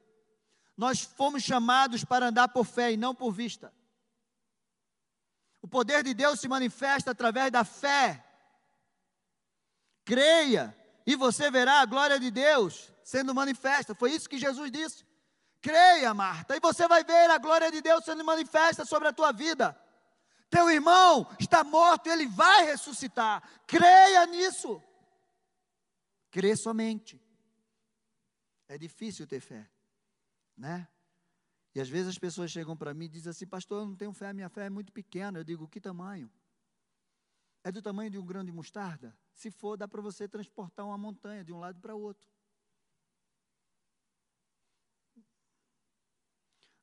[0.77, 3.73] nós fomos chamados para andar por fé e não por vista.
[5.63, 8.25] O poder de Deus se manifesta através da fé.
[10.05, 13.95] Creia e você verá a glória de Deus sendo manifesta.
[13.95, 15.05] Foi isso que Jesus disse.
[15.61, 19.33] Creia, Marta, e você vai ver a glória de Deus sendo manifesta sobre a tua
[19.33, 19.79] vida.
[20.51, 23.43] Teu irmão está morto, ele vai ressuscitar.
[23.67, 24.83] Creia nisso.
[26.31, 27.21] Crê somente.
[28.67, 29.71] É difícil ter fé
[30.57, 30.89] né?
[31.75, 34.13] E às vezes as pessoas chegam para mim e dizem assim, pastor, eu não tenho
[34.13, 35.41] fé, minha fé é muito pequena.
[35.41, 36.31] Eu digo, que tamanho?
[37.65, 39.17] É do tamanho de um grão de mostarda?
[39.33, 42.31] Se for, dá para você transportar uma montanha de um lado para o outro.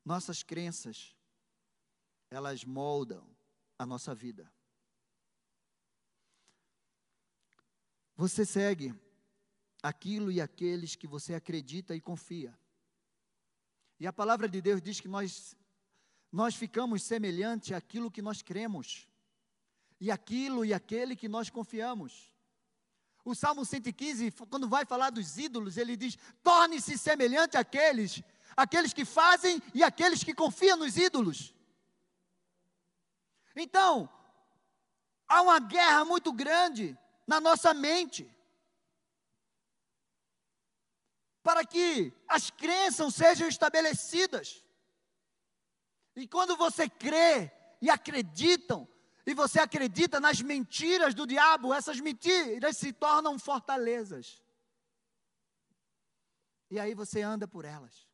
[0.04, 1.16] Nossas crenças,
[2.30, 3.24] elas moldam
[3.78, 4.52] a nossa vida.
[8.16, 8.94] Você segue
[9.82, 12.56] aquilo e aqueles que você acredita e confia.
[13.98, 15.56] E a palavra de Deus diz que nós,
[16.30, 19.08] nós ficamos semelhantes àquilo que nós cremos.
[20.00, 22.34] e aquilo e aquele que nós confiamos.
[23.24, 28.20] O Salmo 115, quando vai falar dos ídolos, ele diz: torne-se semelhante àqueles,
[28.56, 31.54] aqueles que fazem e aqueles que confiam nos ídolos.
[33.54, 34.08] Então,
[35.28, 38.30] há uma guerra muito grande na nossa mente.
[41.42, 44.64] Para que as crenças sejam estabelecidas.
[46.14, 47.50] E quando você crê
[47.80, 48.88] e acreditam,
[49.26, 54.42] e você acredita nas mentiras do diabo, essas mentiras se tornam fortalezas.
[56.70, 58.11] E aí você anda por elas.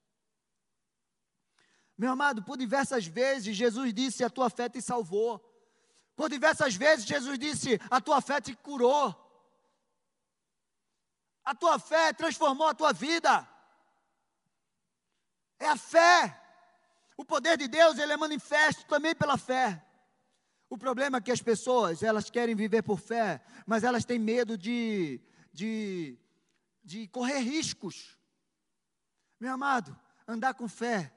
[1.98, 5.44] Meu amado, por diversas vezes Jesus disse: A tua fé te salvou.
[6.14, 9.12] Por diversas vezes Jesus disse: A tua fé te curou.
[11.44, 13.48] A tua fé transformou a tua vida.
[15.58, 16.40] É a fé.
[17.16, 19.84] O poder de Deus, ele é manifesto também pela fé.
[20.70, 24.56] O problema é que as pessoas, elas querem viver por fé, mas elas têm medo
[24.56, 25.20] de,
[25.52, 26.16] de,
[26.84, 28.16] de correr riscos.
[29.40, 31.12] Meu amado, andar com fé,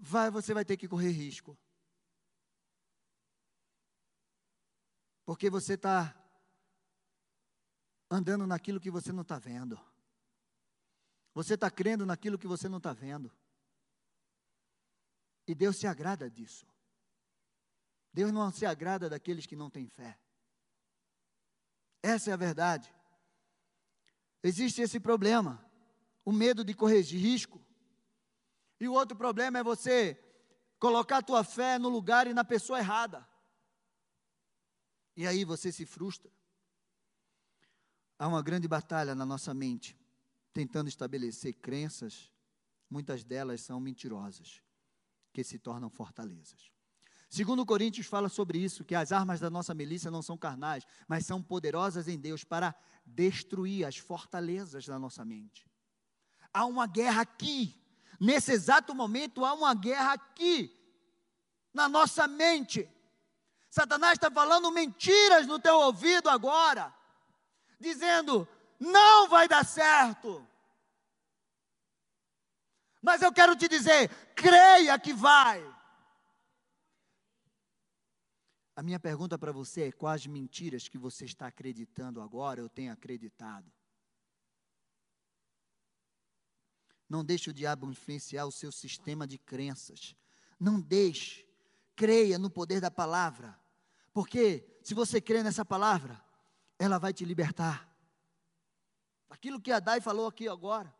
[0.00, 1.56] vai, você vai ter que correr risco.
[5.24, 6.16] Porque você está
[8.10, 9.78] andando naquilo que você não está vendo.
[11.34, 13.30] Você está crendo naquilo que você não está vendo.
[15.46, 16.66] E Deus se agrada disso.
[18.12, 20.18] Deus não se agrada daqueles que não têm fé.
[22.02, 22.92] Essa é a verdade.
[24.42, 25.64] Existe esse problema,
[26.24, 27.64] o medo de correr risco.
[28.80, 30.18] E o outro problema é você
[30.78, 33.28] colocar a tua fé no lugar e na pessoa errada.
[35.14, 36.32] E aí você se frustra.
[38.18, 39.98] Há uma grande batalha na nossa mente,
[40.52, 42.32] tentando estabelecer crenças,
[42.88, 44.62] muitas delas são mentirosas,
[45.32, 46.70] que se tornam fortalezas.
[47.30, 51.24] Segundo Coríntios fala sobre isso, que as armas da nossa milícia não são carnais, mas
[51.24, 52.74] são poderosas em Deus para
[53.06, 55.64] destruir as fortalezas da nossa mente.
[56.52, 57.79] Há uma guerra aqui,
[58.20, 60.70] nesse exato momento há uma guerra aqui,
[61.72, 62.88] na nossa mente.
[63.70, 66.94] Satanás está falando mentiras no teu ouvido agora,
[67.78, 68.46] dizendo:
[68.78, 70.46] não vai dar certo.
[73.00, 75.64] Mas eu quero te dizer: creia que vai.
[78.76, 82.92] A minha pergunta para você é: quais mentiras que você está acreditando agora, eu tenho
[82.92, 83.70] acreditado?
[87.10, 90.14] Não deixe o diabo influenciar o seu sistema de crenças.
[90.60, 91.44] Não deixe.
[91.96, 93.58] Creia no poder da palavra.
[94.14, 96.24] Porque se você crê nessa palavra,
[96.78, 97.92] ela vai te libertar.
[99.28, 100.94] Aquilo que a Dai falou aqui agora.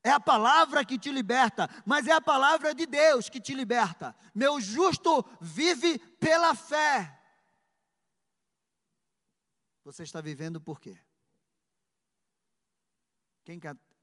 [0.00, 4.14] É a palavra que te liberta, mas é a palavra de Deus que te liberta.
[4.32, 7.20] Meu justo vive pela fé.
[9.82, 10.96] Você está vivendo por quê?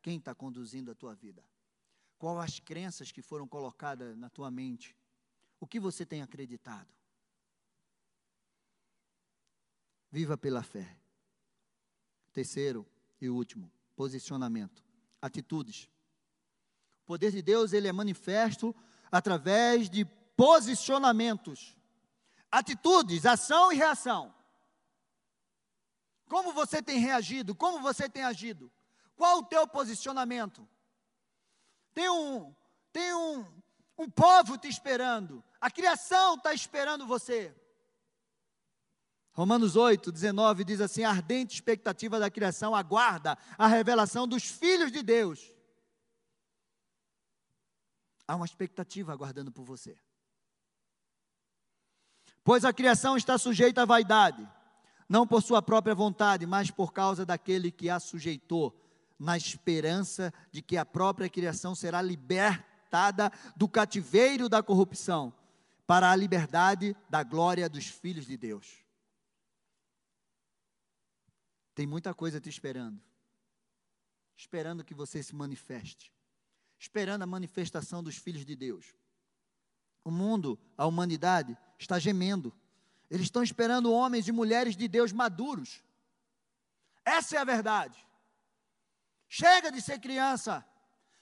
[0.04, 1.41] Quem está conduzindo a tua vida?
[2.20, 4.95] Qual as crenças que foram colocadas na tua mente?
[5.62, 6.93] O que você tem acreditado?
[10.12, 10.97] Viva pela fé.
[12.34, 12.86] Terceiro
[13.22, 14.84] e último, posicionamento,
[15.22, 15.89] atitudes.
[17.04, 18.76] O poder de Deus, ele é manifesto
[19.10, 20.04] através de
[20.36, 21.78] posicionamentos,
[22.51, 24.36] atitudes, ação e reação.
[26.28, 27.56] Como você tem reagido?
[27.56, 28.70] Como você tem agido?
[29.16, 30.68] Qual o teu posicionamento?
[31.93, 32.53] Tem um,
[32.91, 33.45] tem um,
[33.97, 35.43] um povo te esperando.
[35.61, 37.55] A criação está esperando você.
[39.34, 44.91] Romanos 8, 19 diz assim: a ardente expectativa da criação aguarda a revelação dos filhos
[44.91, 45.51] de Deus.
[48.28, 49.97] Há uma expectativa aguardando por você.
[52.43, 54.47] Pois a criação está sujeita à vaidade,
[55.07, 58.78] não por sua própria vontade, mas por causa daquele que a sujeitou,
[59.24, 65.34] na esperança de que a própria criação será libertada do cativeiro da corrupção,
[65.88, 68.84] para a liberdade da glória dos filhos de Deus.
[71.76, 73.01] Tem muita coisa te esperando,
[74.36, 76.13] esperando que você se manifeste
[76.84, 78.93] esperando a manifestação dos filhos de Deus.
[80.03, 82.53] O mundo, a humanidade, está gemendo.
[83.09, 85.82] Eles estão esperando homens e mulheres de Deus maduros.
[87.05, 88.05] Essa é a verdade.
[89.36, 90.63] Chega de ser criança.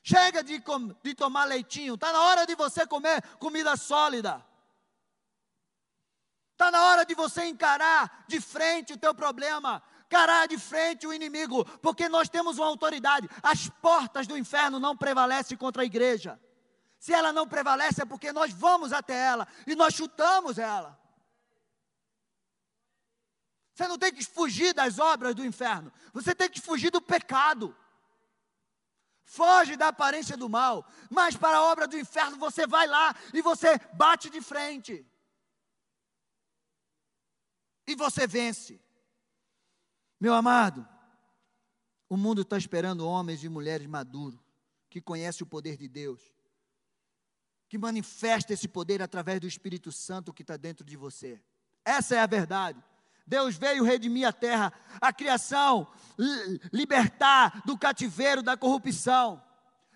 [0.03, 0.61] Chega de,
[1.01, 1.93] de tomar leitinho.
[1.93, 4.45] Está na hora de você comer comida sólida.
[6.51, 11.13] Está na hora de você encarar de frente o teu problema encarar de frente o
[11.13, 13.29] inimigo, porque nós temos uma autoridade.
[13.41, 16.37] As portas do inferno não prevalecem contra a igreja.
[16.99, 20.99] Se ela não prevalece, é porque nós vamos até ela e nós chutamos ela.
[23.73, 25.93] Você não tem que fugir das obras do inferno.
[26.11, 27.73] Você tem que fugir do pecado.
[29.31, 30.85] Foge da aparência do mal.
[31.09, 35.05] Mas para a obra do inferno você vai lá e você bate de frente.
[37.87, 38.77] E você vence.
[40.19, 40.85] Meu amado,
[42.09, 44.41] o mundo está esperando homens e mulheres maduros,
[44.89, 46.21] que conhecem o poder de Deus,
[47.69, 51.41] que manifesta esse poder através do Espírito Santo que está dentro de você.
[51.85, 52.83] Essa é a verdade.
[53.25, 55.87] Deus veio redimir a terra, a criação,
[56.71, 59.41] libertar do cativeiro da corrupção,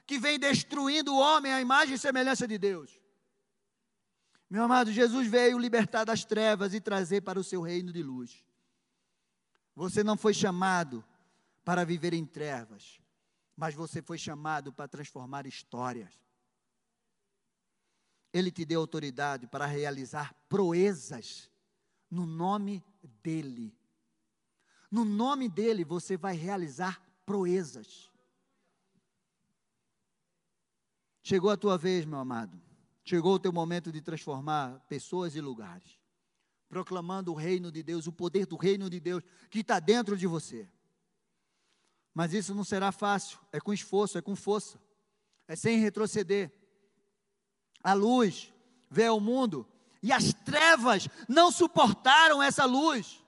[0.06, 3.00] que vem destruindo o homem à imagem e semelhança de Deus.
[4.50, 8.46] Meu amado, Jesus veio libertar das trevas e trazer para o seu reino de luz.
[9.76, 11.04] Você não foi chamado
[11.66, 13.02] para viver em trevas,
[13.58, 16.14] mas você foi chamado para transformar histórias.
[18.32, 21.50] Ele te deu autoridade para realizar proezas
[22.10, 22.84] no nome
[23.24, 23.76] dEle.
[24.92, 28.10] No nome dEle você vai realizar proezas.
[31.22, 32.62] Chegou a tua vez, meu amado.
[33.04, 36.00] Chegou o teu momento de transformar pessoas e lugares,
[36.70, 40.26] proclamando o reino de Deus, o poder do reino de Deus que está dentro de
[40.26, 40.70] você.
[42.14, 44.80] Mas isso não será fácil, é com esforço, é com força,
[45.48, 46.52] é sem retroceder.
[47.84, 48.54] A luz
[48.90, 49.68] vê ao mundo
[50.06, 53.26] e as trevas não suportaram essa luz.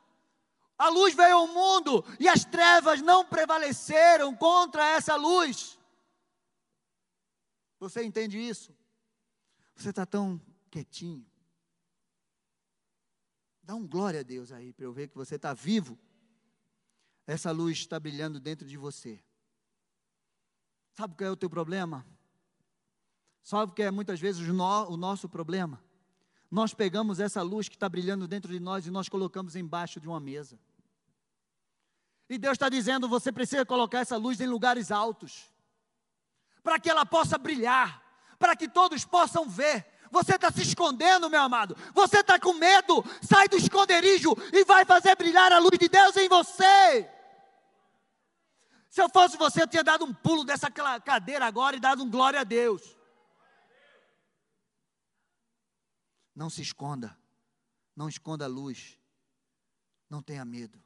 [0.78, 5.76] A luz veio ao mundo e as trevas não prevaleceram contra essa luz.
[7.80, 8.78] Você entende isso?
[9.76, 11.26] Você está tão quietinho.
[13.64, 15.98] Dá um glória a Deus aí, para eu ver que você está vivo.
[17.26, 19.20] Essa luz está brilhando dentro de você.
[20.94, 22.06] Sabe qual é o teu problema?
[23.42, 25.87] Sabe o que é muitas vezes o, no, o nosso problema?
[26.50, 30.08] Nós pegamos essa luz que está brilhando dentro de nós e nós colocamos embaixo de
[30.08, 30.58] uma mesa.
[32.30, 35.52] E Deus está dizendo: você precisa colocar essa luz em lugares altos,
[36.64, 38.02] para que ela possa brilhar,
[38.40, 39.86] para que todos possam ver.
[40.10, 41.76] Você está se escondendo, meu amado.
[41.94, 43.04] Você está com medo.
[43.22, 47.10] Sai do esconderijo e vai fazer brilhar a luz de Deus em você.
[48.90, 52.10] Se eu fosse você, eu tinha dado um pulo dessa cadeira agora e dado um
[52.10, 52.97] glória a Deus.
[56.38, 57.18] Não se esconda.
[57.96, 59.00] Não esconda a luz.
[60.08, 60.80] Não tenha medo.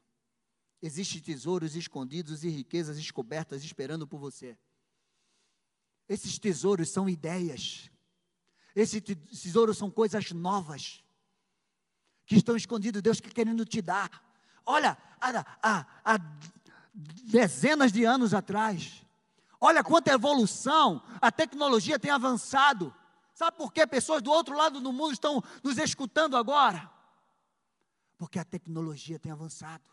[0.80, 4.56] Existem tesouros escondidos e riquezas descobertas esperando por você.
[6.08, 7.90] Esses tesouros são ideias.
[8.74, 11.04] Esses tesouros são coisas novas
[12.24, 13.02] que estão escondidos.
[13.02, 14.10] Deus que querendo te dar.
[14.64, 16.18] Olha, há, há, há
[16.94, 19.04] dezenas de anos atrás.
[19.60, 22.92] Olha quanta evolução a tecnologia tem avançado.
[23.34, 26.90] Sabe por que pessoas do outro lado do mundo estão nos escutando agora?
[28.18, 29.84] Porque a tecnologia tem avançado.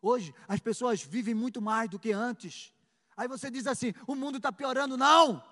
[0.00, 2.72] Hoje as pessoas vivem muito mais do que antes.
[3.16, 4.96] Aí você diz assim: o mundo está piorando.
[4.96, 5.42] Não!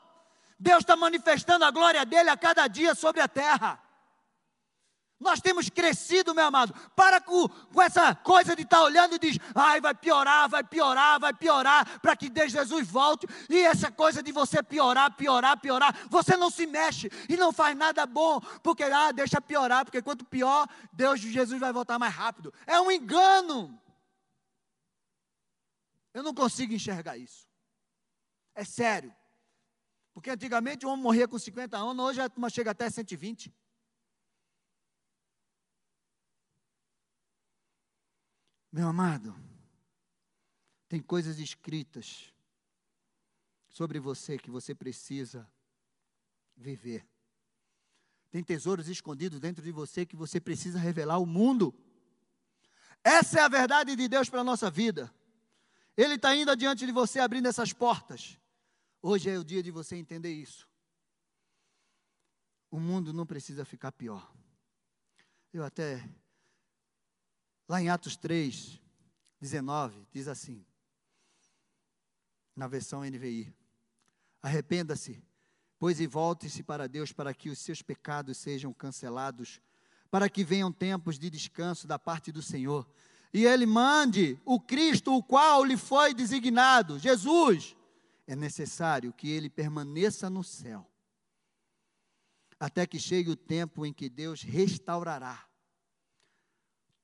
[0.58, 3.82] Deus está manifestando a glória dele a cada dia sobre a terra.
[5.22, 6.74] Nós temos crescido, meu amado.
[6.96, 10.64] Para com, com essa coisa de estar tá olhando e diz, ai, vai piorar, vai
[10.64, 13.26] piorar, vai piorar, para que Deus Jesus volte.
[13.48, 17.76] E essa coisa de você piorar, piorar, piorar, você não se mexe e não faz
[17.76, 22.52] nada bom, porque ah, deixa piorar, porque quanto pior, Deus Jesus vai voltar mais rápido.
[22.66, 23.80] É um engano.
[26.12, 27.46] Eu não consigo enxergar isso.
[28.54, 29.14] É sério.
[30.12, 33.54] Porque antigamente o homem morria com 50 anos, hoje a turma chega até 120.
[38.72, 39.36] Meu amado,
[40.88, 42.32] tem coisas escritas
[43.68, 45.46] sobre você que você precisa
[46.56, 47.06] viver.
[48.30, 51.74] Tem tesouros escondidos dentro de você que você precisa revelar ao mundo.
[53.04, 55.12] Essa é a verdade de Deus para a nossa vida.
[55.94, 58.38] Ele está indo adiante de você, abrindo essas portas.
[59.02, 60.66] Hoje é o dia de você entender isso.
[62.70, 64.32] O mundo não precisa ficar pior.
[65.52, 66.08] Eu até
[67.68, 68.80] Lá em Atos 3,
[69.40, 70.64] 19, diz assim,
[72.54, 73.54] na versão NVI:
[74.42, 75.22] Arrependa-se,
[75.78, 79.60] pois e volte-se para Deus, para que os seus pecados sejam cancelados,
[80.10, 82.88] para que venham tempos de descanso da parte do Senhor,
[83.32, 87.76] e Ele mande o Cristo, o qual lhe foi designado, Jesus.
[88.26, 90.88] É necessário que ele permaneça no céu,
[92.58, 95.51] até que chegue o tempo em que Deus restaurará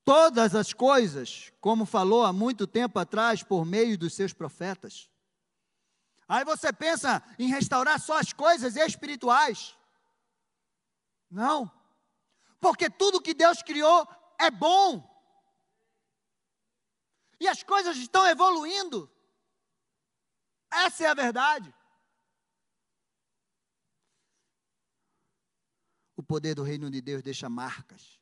[0.09, 5.11] todas as coisas, como falou há muito tempo atrás por meio dos seus profetas.
[6.27, 9.77] Aí você pensa em restaurar só as coisas espirituais.
[11.31, 11.71] Não,
[12.59, 14.09] porque tudo que Deus criou
[14.41, 15.07] é bom.
[17.39, 19.09] e as coisas estão evoluindo.
[20.73, 21.73] Essa é a verdade.
[26.17, 28.18] O poder do reino de Deus deixa marcas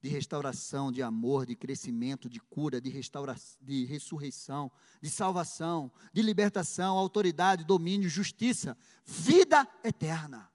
[0.00, 4.70] de restauração, de amor, de crescimento, de cura, de restauração, de ressurreição,
[5.02, 10.50] de salvação, de libertação, autoridade, domínio, justiça, vida eterna.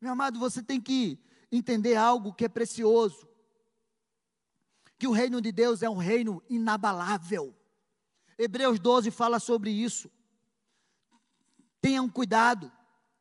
[0.00, 1.18] Meu amado, você tem que
[1.50, 3.28] entender algo que é precioso.
[4.98, 7.54] Que o reino de Deus é um reino inabalável.
[8.38, 10.10] Hebreus 12 fala sobre isso.
[11.80, 12.70] Tenham cuidado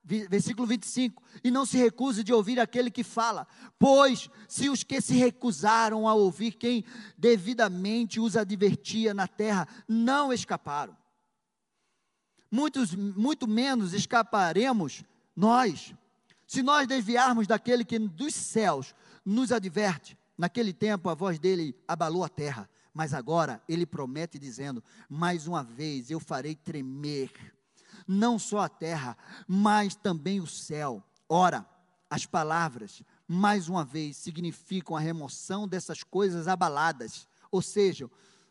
[0.05, 3.47] versículo 25, e não se recuse de ouvir aquele que fala,
[3.79, 6.85] pois se os que se recusaram a ouvir quem
[7.17, 10.95] devidamente os advertia na terra não escaparam,
[12.51, 15.03] muitos, muito menos escaparemos
[15.35, 15.93] nós,
[16.45, 18.93] se nós desviarmos daquele que dos céus
[19.25, 24.83] nos adverte, naquele tempo a voz dele abalou a terra, mas agora ele promete dizendo:
[25.09, 27.31] mais uma vez eu farei tremer
[28.07, 31.03] não só a terra, mas também o céu.
[31.27, 31.65] Ora,
[32.09, 38.09] as palavras, mais uma vez, significam a remoção dessas coisas abaladas, ou seja,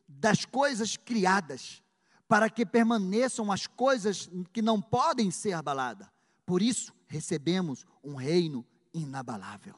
[0.08, 1.82] das coisas criadas,
[2.26, 6.08] para que permaneçam as coisas que não podem ser abaladas.
[6.44, 9.74] Por isso, recebemos um reino inabalável.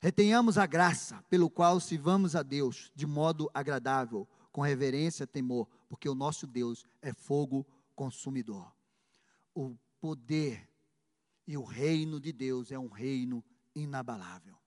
[0.00, 5.68] Retenhamos a graça pelo qual sirvamos a Deus de modo agradável, com reverência e temor,
[5.88, 8.72] porque o nosso Deus é fogo consumidor.
[9.54, 10.68] O poder
[11.46, 14.58] e o reino de Deus é um reino inabalável.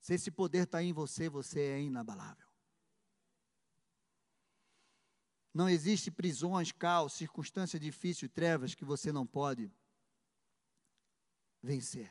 [0.00, 2.46] Se esse poder está em você, você é inabalável.
[5.52, 9.70] Não existe prisões, caos, circunstância difícil e trevas que você não pode
[11.60, 12.10] vencer.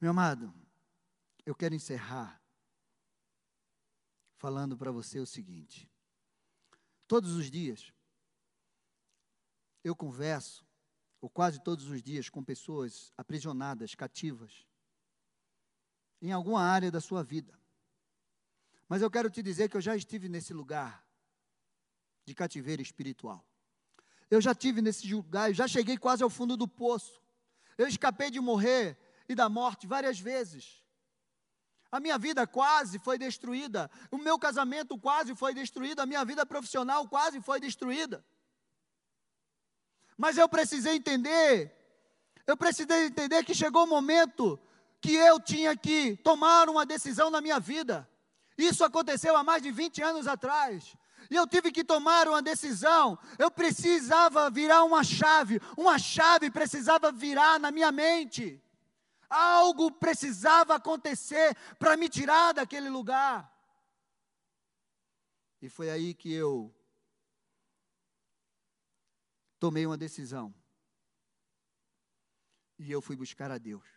[0.00, 0.52] Meu amado,
[1.46, 2.40] eu quero encerrar
[4.36, 5.90] falando para você o seguinte:
[7.06, 7.92] todos os dias,
[9.82, 10.66] eu converso,
[11.20, 14.66] ou quase todos os dias, com pessoas aprisionadas, cativas,
[16.20, 17.58] em alguma área da sua vida.
[18.88, 21.06] Mas eu quero te dizer que eu já estive nesse lugar
[22.24, 23.44] de cativeiro espiritual.
[24.30, 27.22] Eu já tive nesse lugar, eu já cheguei quase ao fundo do poço.
[27.76, 28.98] Eu escapei de morrer
[29.28, 30.83] e da morte várias vezes.
[31.94, 33.88] A minha vida quase foi destruída.
[34.10, 36.00] O meu casamento quase foi destruído.
[36.00, 38.24] A minha vida profissional quase foi destruída.
[40.18, 41.72] Mas eu precisei entender.
[42.48, 44.58] Eu precisei entender que chegou o momento
[45.00, 48.10] que eu tinha que tomar uma decisão na minha vida.
[48.58, 50.96] Isso aconteceu há mais de 20 anos atrás.
[51.30, 53.16] E eu tive que tomar uma decisão.
[53.38, 55.62] Eu precisava virar uma chave.
[55.76, 58.60] Uma chave precisava virar na minha mente.
[59.28, 63.50] Algo precisava acontecer para me tirar daquele lugar.
[65.60, 66.74] E foi aí que eu
[69.58, 70.54] tomei uma decisão.
[72.78, 73.88] E eu fui buscar a Deus.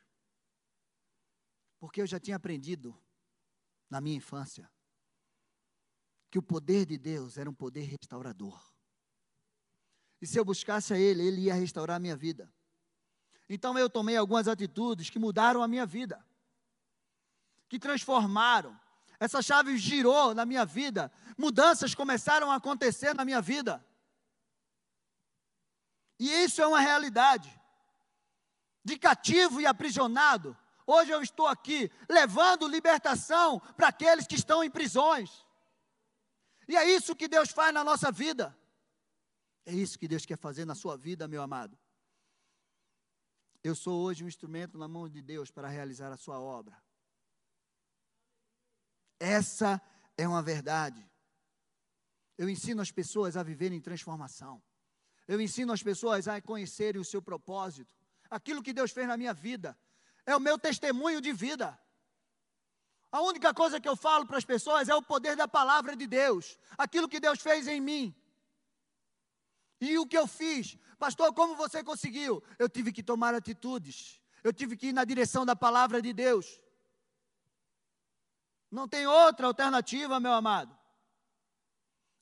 [1.80, 2.98] Porque eu já tinha aprendido
[3.90, 4.72] na minha infância
[6.30, 8.62] que o poder de Deus era um poder restaurador.
[10.22, 12.52] E se eu buscasse a Ele, Ele ia restaurar a minha vida.
[13.50, 16.24] Então eu tomei algumas atitudes que mudaram a minha vida,
[17.70, 18.78] que transformaram.
[19.20, 23.84] Essa chave girou na minha vida, mudanças começaram a acontecer na minha vida.
[26.20, 27.54] E isso é uma realidade.
[28.84, 34.70] De cativo e aprisionado, hoje eu estou aqui levando libertação para aqueles que estão em
[34.70, 35.46] prisões.
[36.68, 38.58] E é isso que Deus faz na nossa vida.
[39.66, 41.78] É isso que Deus quer fazer na sua vida, meu amado.
[43.64, 46.82] Eu sou hoje um instrumento na mão de Deus para realizar a sua obra.
[49.20, 49.82] Essa
[50.18, 51.10] é uma verdade.
[52.38, 54.62] Eu ensino as pessoas a viverem transformação.
[55.28, 57.94] Eu ensino as pessoas a conhecerem o seu propósito.
[58.30, 59.78] Aquilo que Deus fez na minha vida
[60.26, 61.78] é o meu testemunho de vida.
[63.12, 66.06] A única coisa que eu falo para as pessoas é o poder da palavra de
[66.06, 68.16] Deus, aquilo que Deus fez em mim.
[69.80, 70.78] E o que eu fiz?
[70.98, 72.44] Pastor, como você conseguiu?
[72.58, 74.22] Eu tive que tomar atitudes.
[74.44, 76.60] Eu tive que ir na direção da palavra de Deus.
[78.72, 80.78] Não tem outra alternativa, meu amado.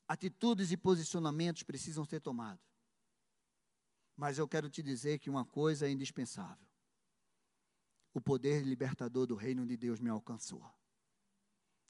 [0.06, 2.64] Atitudes e posicionamentos precisam ser tomados.
[4.16, 6.66] Mas eu quero te dizer que uma coisa é indispensável.
[8.14, 10.64] O poder libertador do reino de Deus me alcançou.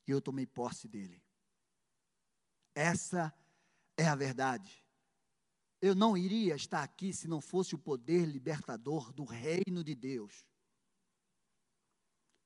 [0.07, 1.23] E eu tomei posse dele.
[2.75, 3.33] Essa
[3.97, 4.86] é a verdade.
[5.81, 10.47] Eu não iria estar aqui se não fosse o poder libertador do reino de Deus.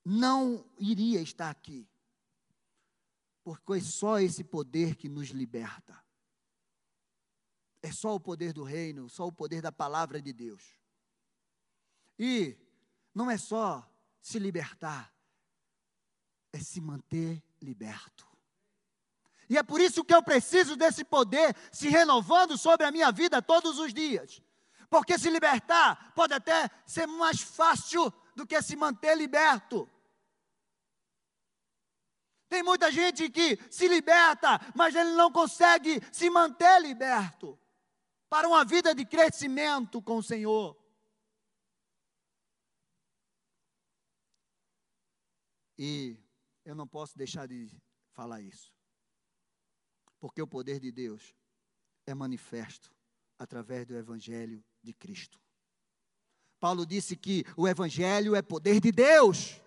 [0.05, 1.89] não iria estar aqui.
[3.45, 6.03] Porque é só esse poder que nos liberta.
[7.83, 10.79] É só o poder do reino, só o poder da palavra de Deus.
[12.19, 12.57] E
[13.15, 13.89] não é só
[14.21, 15.15] se libertar,
[16.53, 18.30] é se manter liberto.
[19.51, 23.43] E é por isso que eu preciso desse poder se renovando sobre a minha vida
[23.43, 24.41] todos os dias.
[24.89, 29.91] Porque se libertar pode até ser mais fácil do que se manter liberto.
[32.49, 37.59] Tem muita gente que se liberta, mas ele não consegue se manter liberto
[38.29, 40.77] para uma vida de crescimento com o Senhor.
[45.77, 46.17] E
[46.65, 47.69] eu não posso deixar de
[48.13, 48.73] falar isso,
[50.21, 51.35] porque o poder de Deus
[52.07, 52.93] é manifesto
[53.39, 55.41] através do Evangelho de Cristo.
[56.61, 59.59] Paulo disse que o Evangelho é poder de Deus.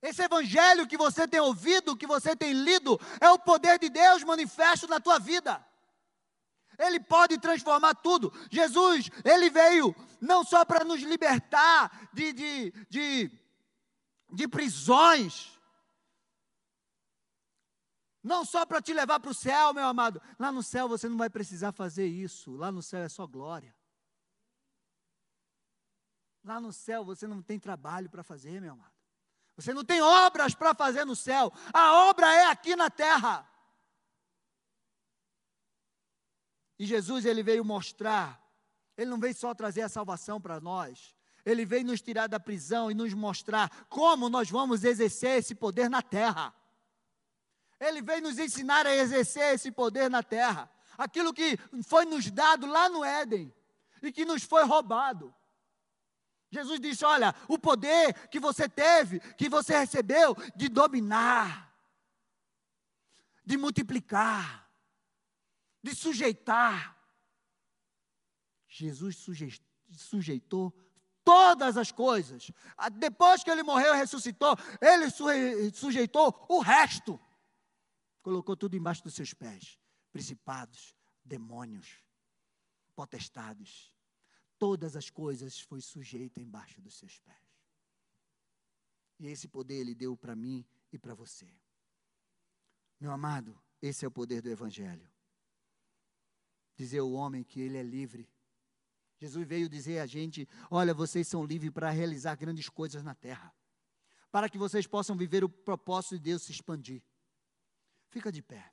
[0.00, 4.22] Esse Evangelho que você tem ouvido, que você tem lido, é o poder de Deus
[4.22, 5.64] manifesto na tua vida.
[6.78, 8.32] Ele pode transformar tudo.
[8.50, 13.30] Jesus, ele veio não só para nos libertar de, de, de,
[14.30, 15.52] de prisões,
[18.22, 20.22] não só para te levar para o céu, meu amado.
[20.38, 22.54] Lá no céu você não vai precisar fazer isso.
[22.54, 23.74] Lá no céu é só glória.
[26.44, 28.92] Lá no céu você não tem trabalho para fazer, meu amado.
[29.56, 31.52] Você não tem obras para fazer no céu.
[31.72, 33.48] A obra é aqui na terra.
[36.78, 38.40] E Jesus ele veio mostrar,
[38.96, 41.14] ele não veio só trazer a salvação para nós.
[41.44, 45.90] Ele veio nos tirar da prisão e nos mostrar como nós vamos exercer esse poder
[45.90, 46.54] na terra.
[47.82, 50.70] Ele veio nos ensinar a exercer esse poder na terra.
[50.96, 53.52] Aquilo que foi nos dado lá no Éden
[54.00, 55.34] e que nos foi roubado.
[56.48, 61.74] Jesus disse: Olha, o poder que você teve, que você recebeu, de dominar,
[63.44, 64.70] de multiplicar,
[65.82, 66.96] de sujeitar.
[68.68, 69.26] Jesus
[69.96, 70.72] sujeitou
[71.24, 72.52] todas as coisas.
[72.92, 75.10] Depois que ele morreu e ressuscitou, ele
[75.72, 77.20] sujeitou o resto.
[78.22, 79.78] Colocou tudo embaixo dos seus pés:
[80.12, 82.02] principados, demônios,
[82.94, 83.92] potestades.
[84.58, 87.52] Todas as coisas foi sujeita embaixo dos seus pés.
[89.18, 91.52] E esse poder ele deu para mim e para você.
[93.00, 95.10] Meu amado, esse é o poder do Evangelho.
[96.76, 98.30] Dizer ao homem que ele é livre.
[99.18, 103.52] Jesus veio dizer a gente: olha, vocês são livres para realizar grandes coisas na terra,
[104.30, 107.02] para que vocês possam viver o propósito de Deus se expandir.
[108.12, 108.70] Fica de pé.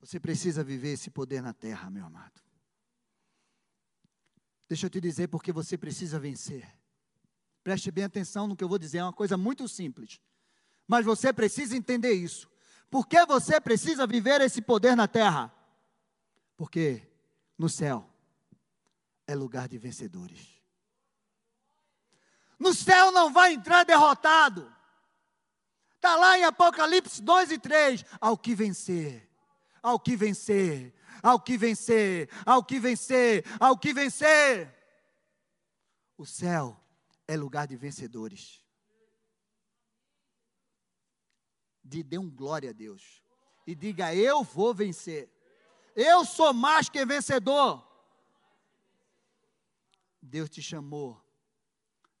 [0.00, 2.40] Você precisa viver esse poder na terra, meu amado.
[4.66, 6.66] Deixa eu te dizer porque você precisa vencer.
[7.62, 10.18] Preste bem atenção no que eu vou dizer, é uma coisa muito simples.
[10.86, 12.50] Mas você precisa entender isso.
[12.90, 15.52] Por que você precisa viver esse poder na terra?
[16.56, 17.02] Porque
[17.56, 18.08] no céu
[19.26, 20.60] é lugar de vencedores.
[22.58, 24.72] No céu não vai entrar derrotado.
[25.96, 28.04] Está lá em Apocalipse 2 e 3.
[28.20, 29.28] Ao que vencer,
[29.82, 34.74] ao que vencer, ao que vencer, ao que vencer, ao que vencer.
[36.16, 36.80] O céu
[37.26, 38.61] é lugar de vencedores.
[41.92, 43.22] De dê um glória a Deus.
[43.66, 45.30] E diga: Eu vou vencer.
[45.94, 47.86] Eu sou mais que vencedor.
[50.20, 51.20] Deus te chamou,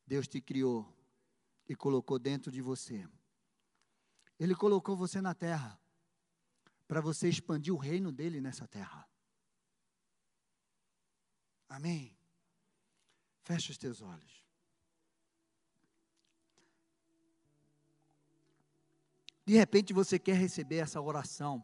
[0.06, 0.92] Deus te criou
[1.68, 3.08] e colocou dentro de você.
[4.38, 5.80] Ele colocou você na terra
[6.86, 9.08] para você expandir o reino dele nessa terra.
[11.68, 12.14] Amém.
[13.44, 14.44] Fecha os teus olhos.
[19.44, 21.62] De repente você quer receber essa oração.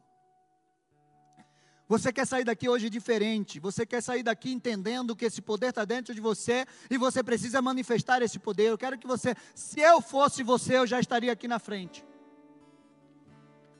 [1.89, 3.59] Você quer sair daqui hoje diferente.
[3.59, 7.62] Você quer sair daqui entendendo que esse poder está dentro de você e você precisa
[7.62, 8.64] manifestar esse poder.
[8.64, 12.05] Eu quero que você, se eu fosse você, eu já estaria aqui na frente.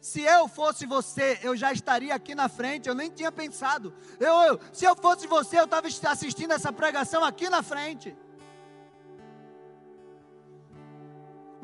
[0.01, 2.88] Se eu fosse você, eu já estaria aqui na frente.
[2.88, 3.92] Eu nem tinha pensado.
[4.18, 8.16] Eu, eu se eu fosse você, eu estava assistindo essa pregação aqui na frente.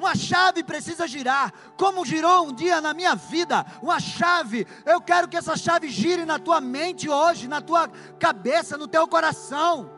[0.04, 3.64] Uma chave precisa girar, como girou um dia na minha vida.
[3.80, 7.88] Uma chave, eu quero que essa chave gire na tua mente hoje, na tua
[8.18, 9.90] cabeça, no teu coração.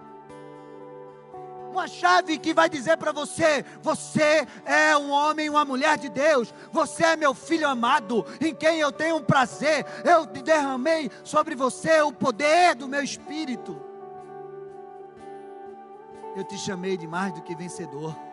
[1.72, 6.54] uma chave que vai dizer para você: você é um homem, uma mulher de Deus,
[6.70, 9.84] você é meu filho amado, em quem eu tenho um prazer.
[10.04, 13.76] Eu derramei sobre você o poder do meu espírito.
[16.36, 18.25] Eu te chamei de mais do que vencedor.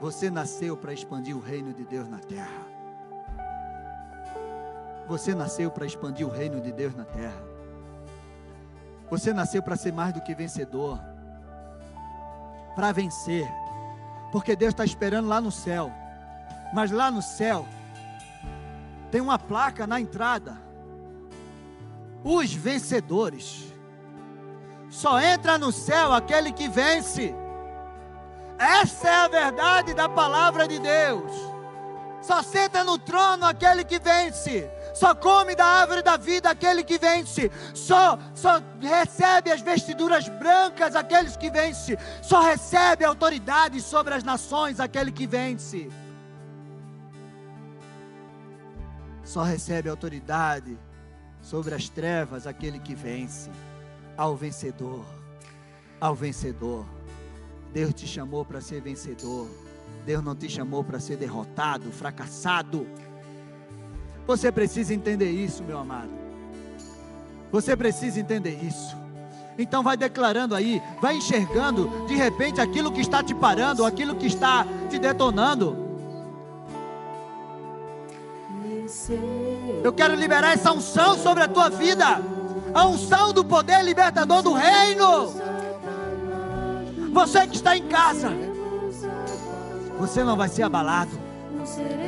[0.00, 2.66] Você nasceu para expandir o reino de Deus na terra.
[5.08, 7.42] Você nasceu para expandir o reino de Deus na terra.
[9.08, 11.00] Você nasceu para ser mais do que vencedor,
[12.74, 13.48] para vencer,
[14.32, 15.92] porque Deus está esperando lá no céu.
[16.74, 17.66] Mas lá no céu
[19.10, 20.58] tem uma placa na entrada.
[22.24, 23.72] Os vencedores.
[24.90, 27.32] Só entra no céu aquele que vence.
[28.58, 31.56] Essa é a verdade da palavra de Deus.
[32.26, 34.68] Só senta no trono aquele que vence.
[34.92, 37.50] Só come da árvore da vida aquele que vence.
[37.72, 41.96] Só, só recebe as vestiduras brancas aqueles que vence.
[42.22, 45.88] Só recebe autoridade sobre as nações aquele que vence.
[49.22, 50.78] Só recebe autoridade
[51.40, 53.50] sobre as trevas aquele que vence.
[54.16, 55.04] Ao vencedor.
[56.00, 56.95] Ao vencedor.
[57.76, 59.46] Deus te chamou para ser vencedor.
[60.06, 62.86] Deus não te chamou para ser derrotado, fracassado.
[64.26, 66.08] Você precisa entender isso, meu amado.
[67.52, 68.96] Você precisa entender isso.
[69.58, 74.26] Então vai declarando aí, vai enxergando de repente aquilo que está te parando, aquilo que
[74.26, 75.76] está te detonando.
[79.84, 82.22] Eu quero liberar essa unção sobre a tua vida.
[82.72, 85.44] A unção do poder libertador do reino.
[87.12, 88.30] Você que está em casa,
[89.98, 91.10] você não vai ser abalado.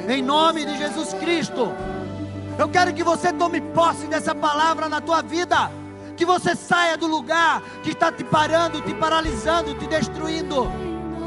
[0.08, 1.68] Em nome de Jesus Cristo.
[2.58, 5.70] Eu quero que você tome posse dessa palavra na tua vida.
[6.16, 10.68] Que você saia do lugar que está te parando, te paralisando, te destruindo.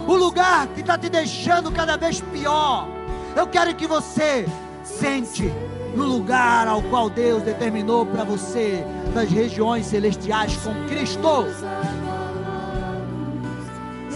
[0.07, 2.87] O lugar que está te deixando cada vez pior.
[3.35, 4.45] Eu quero que você
[4.83, 5.51] sente
[5.95, 11.45] no lugar ao qual Deus determinou para você, nas regiões celestiais com Cristo.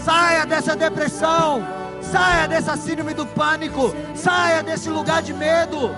[0.06, 1.66] Saia dessa depressão,
[2.00, 5.90] saia dessa síndrome do pânico, saia desse lugar de medo.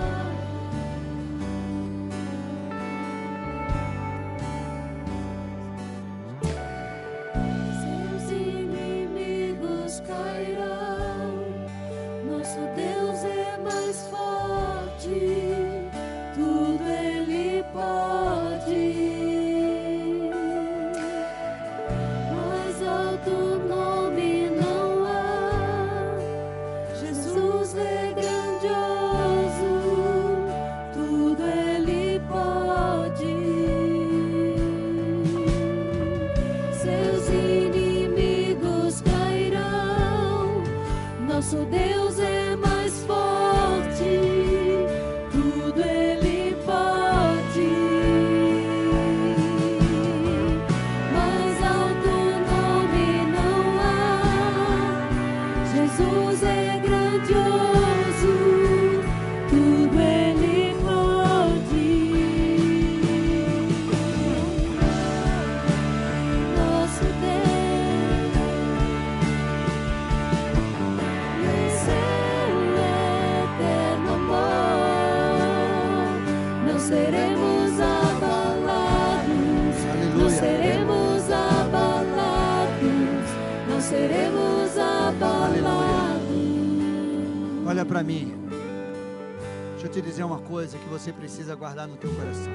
[91.79, 92.53] Guardar no teu coração.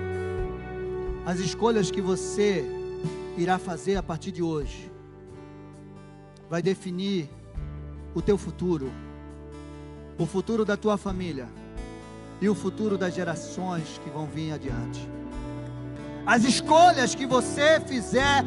[1.26, 2.66] As escolhas que você
[3.38, 4.92] irá fazer a partir de hoje
[6.50, 7.30] vai definir
[8.14, 8.92] o teu futuro,
[10.20, 11.48] o futuro da tua família
[12.42, 15.08] e o futuro das gerações que vão vir adiante.
[16.26, 18.44] As escolhas que você fizer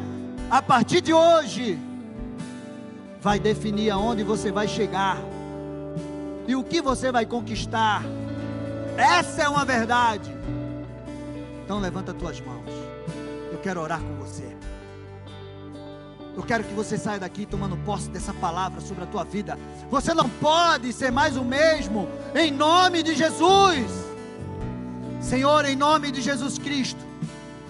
[0.49, 1.79] a partir de hoje
[3.19, 5.17] vai definir aonde você vai chegar
[6.47, 8.03] e o que você vai conquistar.
[8.95, 10.37] Essa é uma verdade.
[11.67, 12.63] Então levanta tuas mãos.
[13.51, 14.55] Eu quero orar com você.
[16.33, 19.59] Eu quero que você saia daqui tomando posse dessa palavra sobre a tua vida.
[19.91, 23.85] Você não pode ser mais o mesmo, em nome de Jesus.
[25.19, 27.05] Senhor, em nome de Jesus Cristo,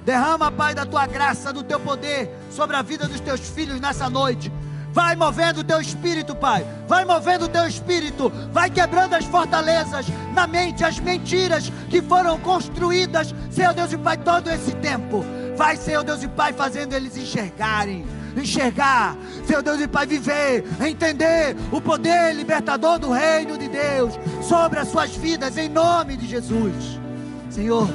[0.06, 4.08] derrama, Pai, da tua graça, do teu poder sobre a vida dos teus filhos nessa
[4.08, 4.52] noite.
[4.92, 6.66] Vai movendo o teu espírito, Pai.
[6.88, 8.32] Vai movendo o teu espírito.
[8.52, 14.18] Vai quebrando as fortalezas na mente, as mentiras que foram construídas, Senhor Deus e Pai,
[14.18, 15.24] todo esse tempo.
[15.56, 21.56] Vai, Senhor Deus e Pai, fazendo eles enxergarem, enxergar, Senhor Deus e Pai, viver, entender
[21.72, 27.00] o poder libertador do reino de Deus sobre as suas vidas, em nome de Jesus.
[27.50, 27.88] Senhor,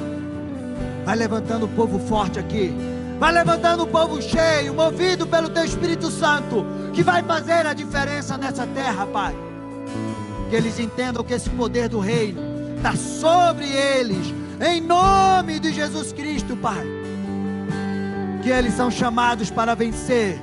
[1.05, 2.73] vai levantando o povo forte aqui,
[3.23, 8.37] vai levantando o povo cheio, movido pelo Teu Espírito Santo, que vai fazer a diferença
[8.37, 9.33] nessa terra, Pai.
[10.49, 12.41] Que eles entendam que esse poder do reino
[12.75, 16.85] está sobre eles, em nome de Jesus Cristo, Pai
[18.41, 20.37] que eles são chamados para vencer.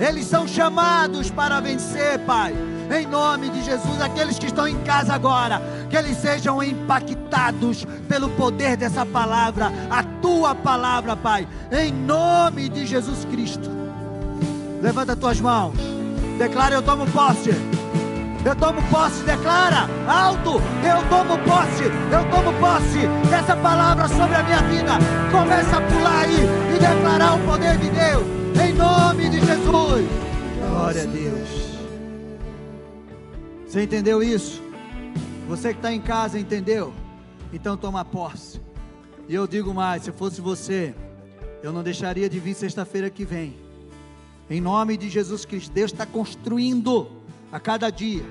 [0.00, 2.54] Eles são chamados para vencer, Pai.
[2.92, 8.28] Em nome de Jesus, aqueles que estão em casa agora, que eles sejam impactados pelo
[8.30, 11.48] poder dessa palavra, a tua palavra, Pai.
[11.70, 13.70] Em nome de Jesus Cristo.
[14.82, 15.74] Levanta as tuas mãos.
[16.36, 17.50] Declara: Eu tomo posse.
[18.44, 20.60] Eu tomo posse, declara alto.
[20.84, 24.92] Eu tomo posse, eu tomo posse dessa palavra sobre a minha vida.
[25.30, 28.24] Começa a pular aí e declarar o poder de Deus,
[28.62, 30.06] em nome de Jesus.
[30.68, 31.71] Glória a Deus.
[33.72, 34.60] Você entendeu isso?
[35.48, 36.92] Você que está em casa entendeu?
[37.54, 38.60] Então toma posse.
[39.26, 40.94] E eu digo mais: se fosse você,
[41.62, 43.56] eu não deixaria de vir sexta-feira que vem.
[44.50, 47.10] Em nome de Jesus Cristo, Deus está construindo
[47.50, 48.22] a cada dia.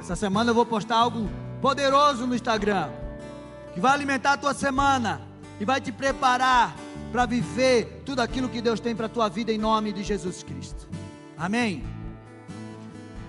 [0.00, 1.30] Essa semana eu vou postar algo
[1.62, 2.90] poderoso no Instagram,
[3.74, 5.20] que vai alimentar a tua semana
[5.60, 6.74] e vai te preparar
[7.12, 10.42] para viver tudo aquilo que Deus tem para a tua vida em nome de Jesus
[10.42, 10.88] Cristo.
[11.36, 11.84] Amém?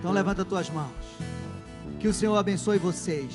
[0.00, 0.99] Então levanta as tuas mãos.
[2.00, 3.34] Que o Senhor abençoe vocês.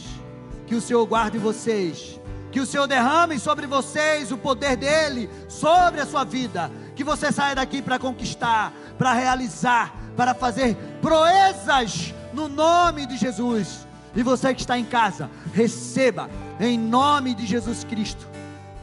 [0.65, 2.19] Que o Senhor guarde vocês.
[2.51, 6.71] Que o Senhor derrame sobre vocês o poder dele sobre a sua vida.
[6.95, 13.85] Que você saia daqui para conquistar, para realizar, para fazer proezas no nome de Jesus.
[14.15, 16.27] E você que está em casa, receba
[16.59, 18.27] em nome de Jesus Cristo.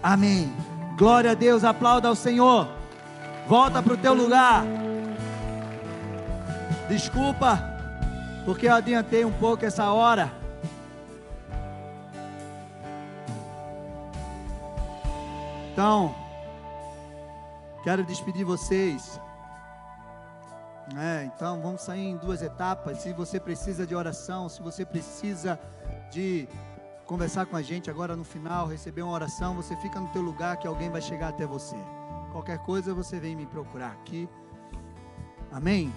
[0.00, 0.52] Amém.
[0.96, 2.68] Glória a Deus, aplauda ao Senhor.
[3.48, 4.64] Volta para o teu lugar.
[6.88, 7.71] Desculpa,
[8.44, 10.32] porque eu adiantei um pouco essa hora.
[15.72, 16.14] Então,
[17.82, 19.18] quero despedir vocês.
[20.96, 22.98] É, então vamos sair em duas etapas.
[22.98, 25.58] Se você precisa de oração, se você precisa
[26.10, 26.46] de
[27.06, 30.58] conversar com a gente agora no final, receber uma oração, você fica no teu lugar
[30.58, 31.76] que alguém vai chegar até você.
[32.32, 34.28] Qualquer coisa você vem me procurar aqui.
[35.50, 35.92] Amém.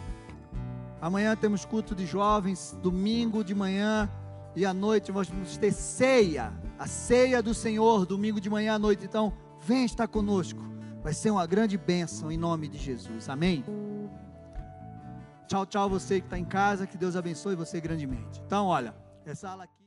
[1.06, 4.10] Amanhã temos culto de jovens, domingo de manhã
[4.56, 9.06] e à noite vamos ter ceia, a ceia do Senhor, domingo de manhã à noite.
[9.06, 9.32] Então,
[9.62, 10.60] vem estar conosco.
[11.04, 13.30] Vai ser uma grande bênção em nome de Jesus.
[13.30, 13.64] Amém.
[15.48, 16.88] Tchau, tchau, você que está em casa.
[16.88, 18.42] Que Deus abençoe você grandemente.
[18.44, 18.96] Então, olha,
[19.28, 19.85] essa aula aqui.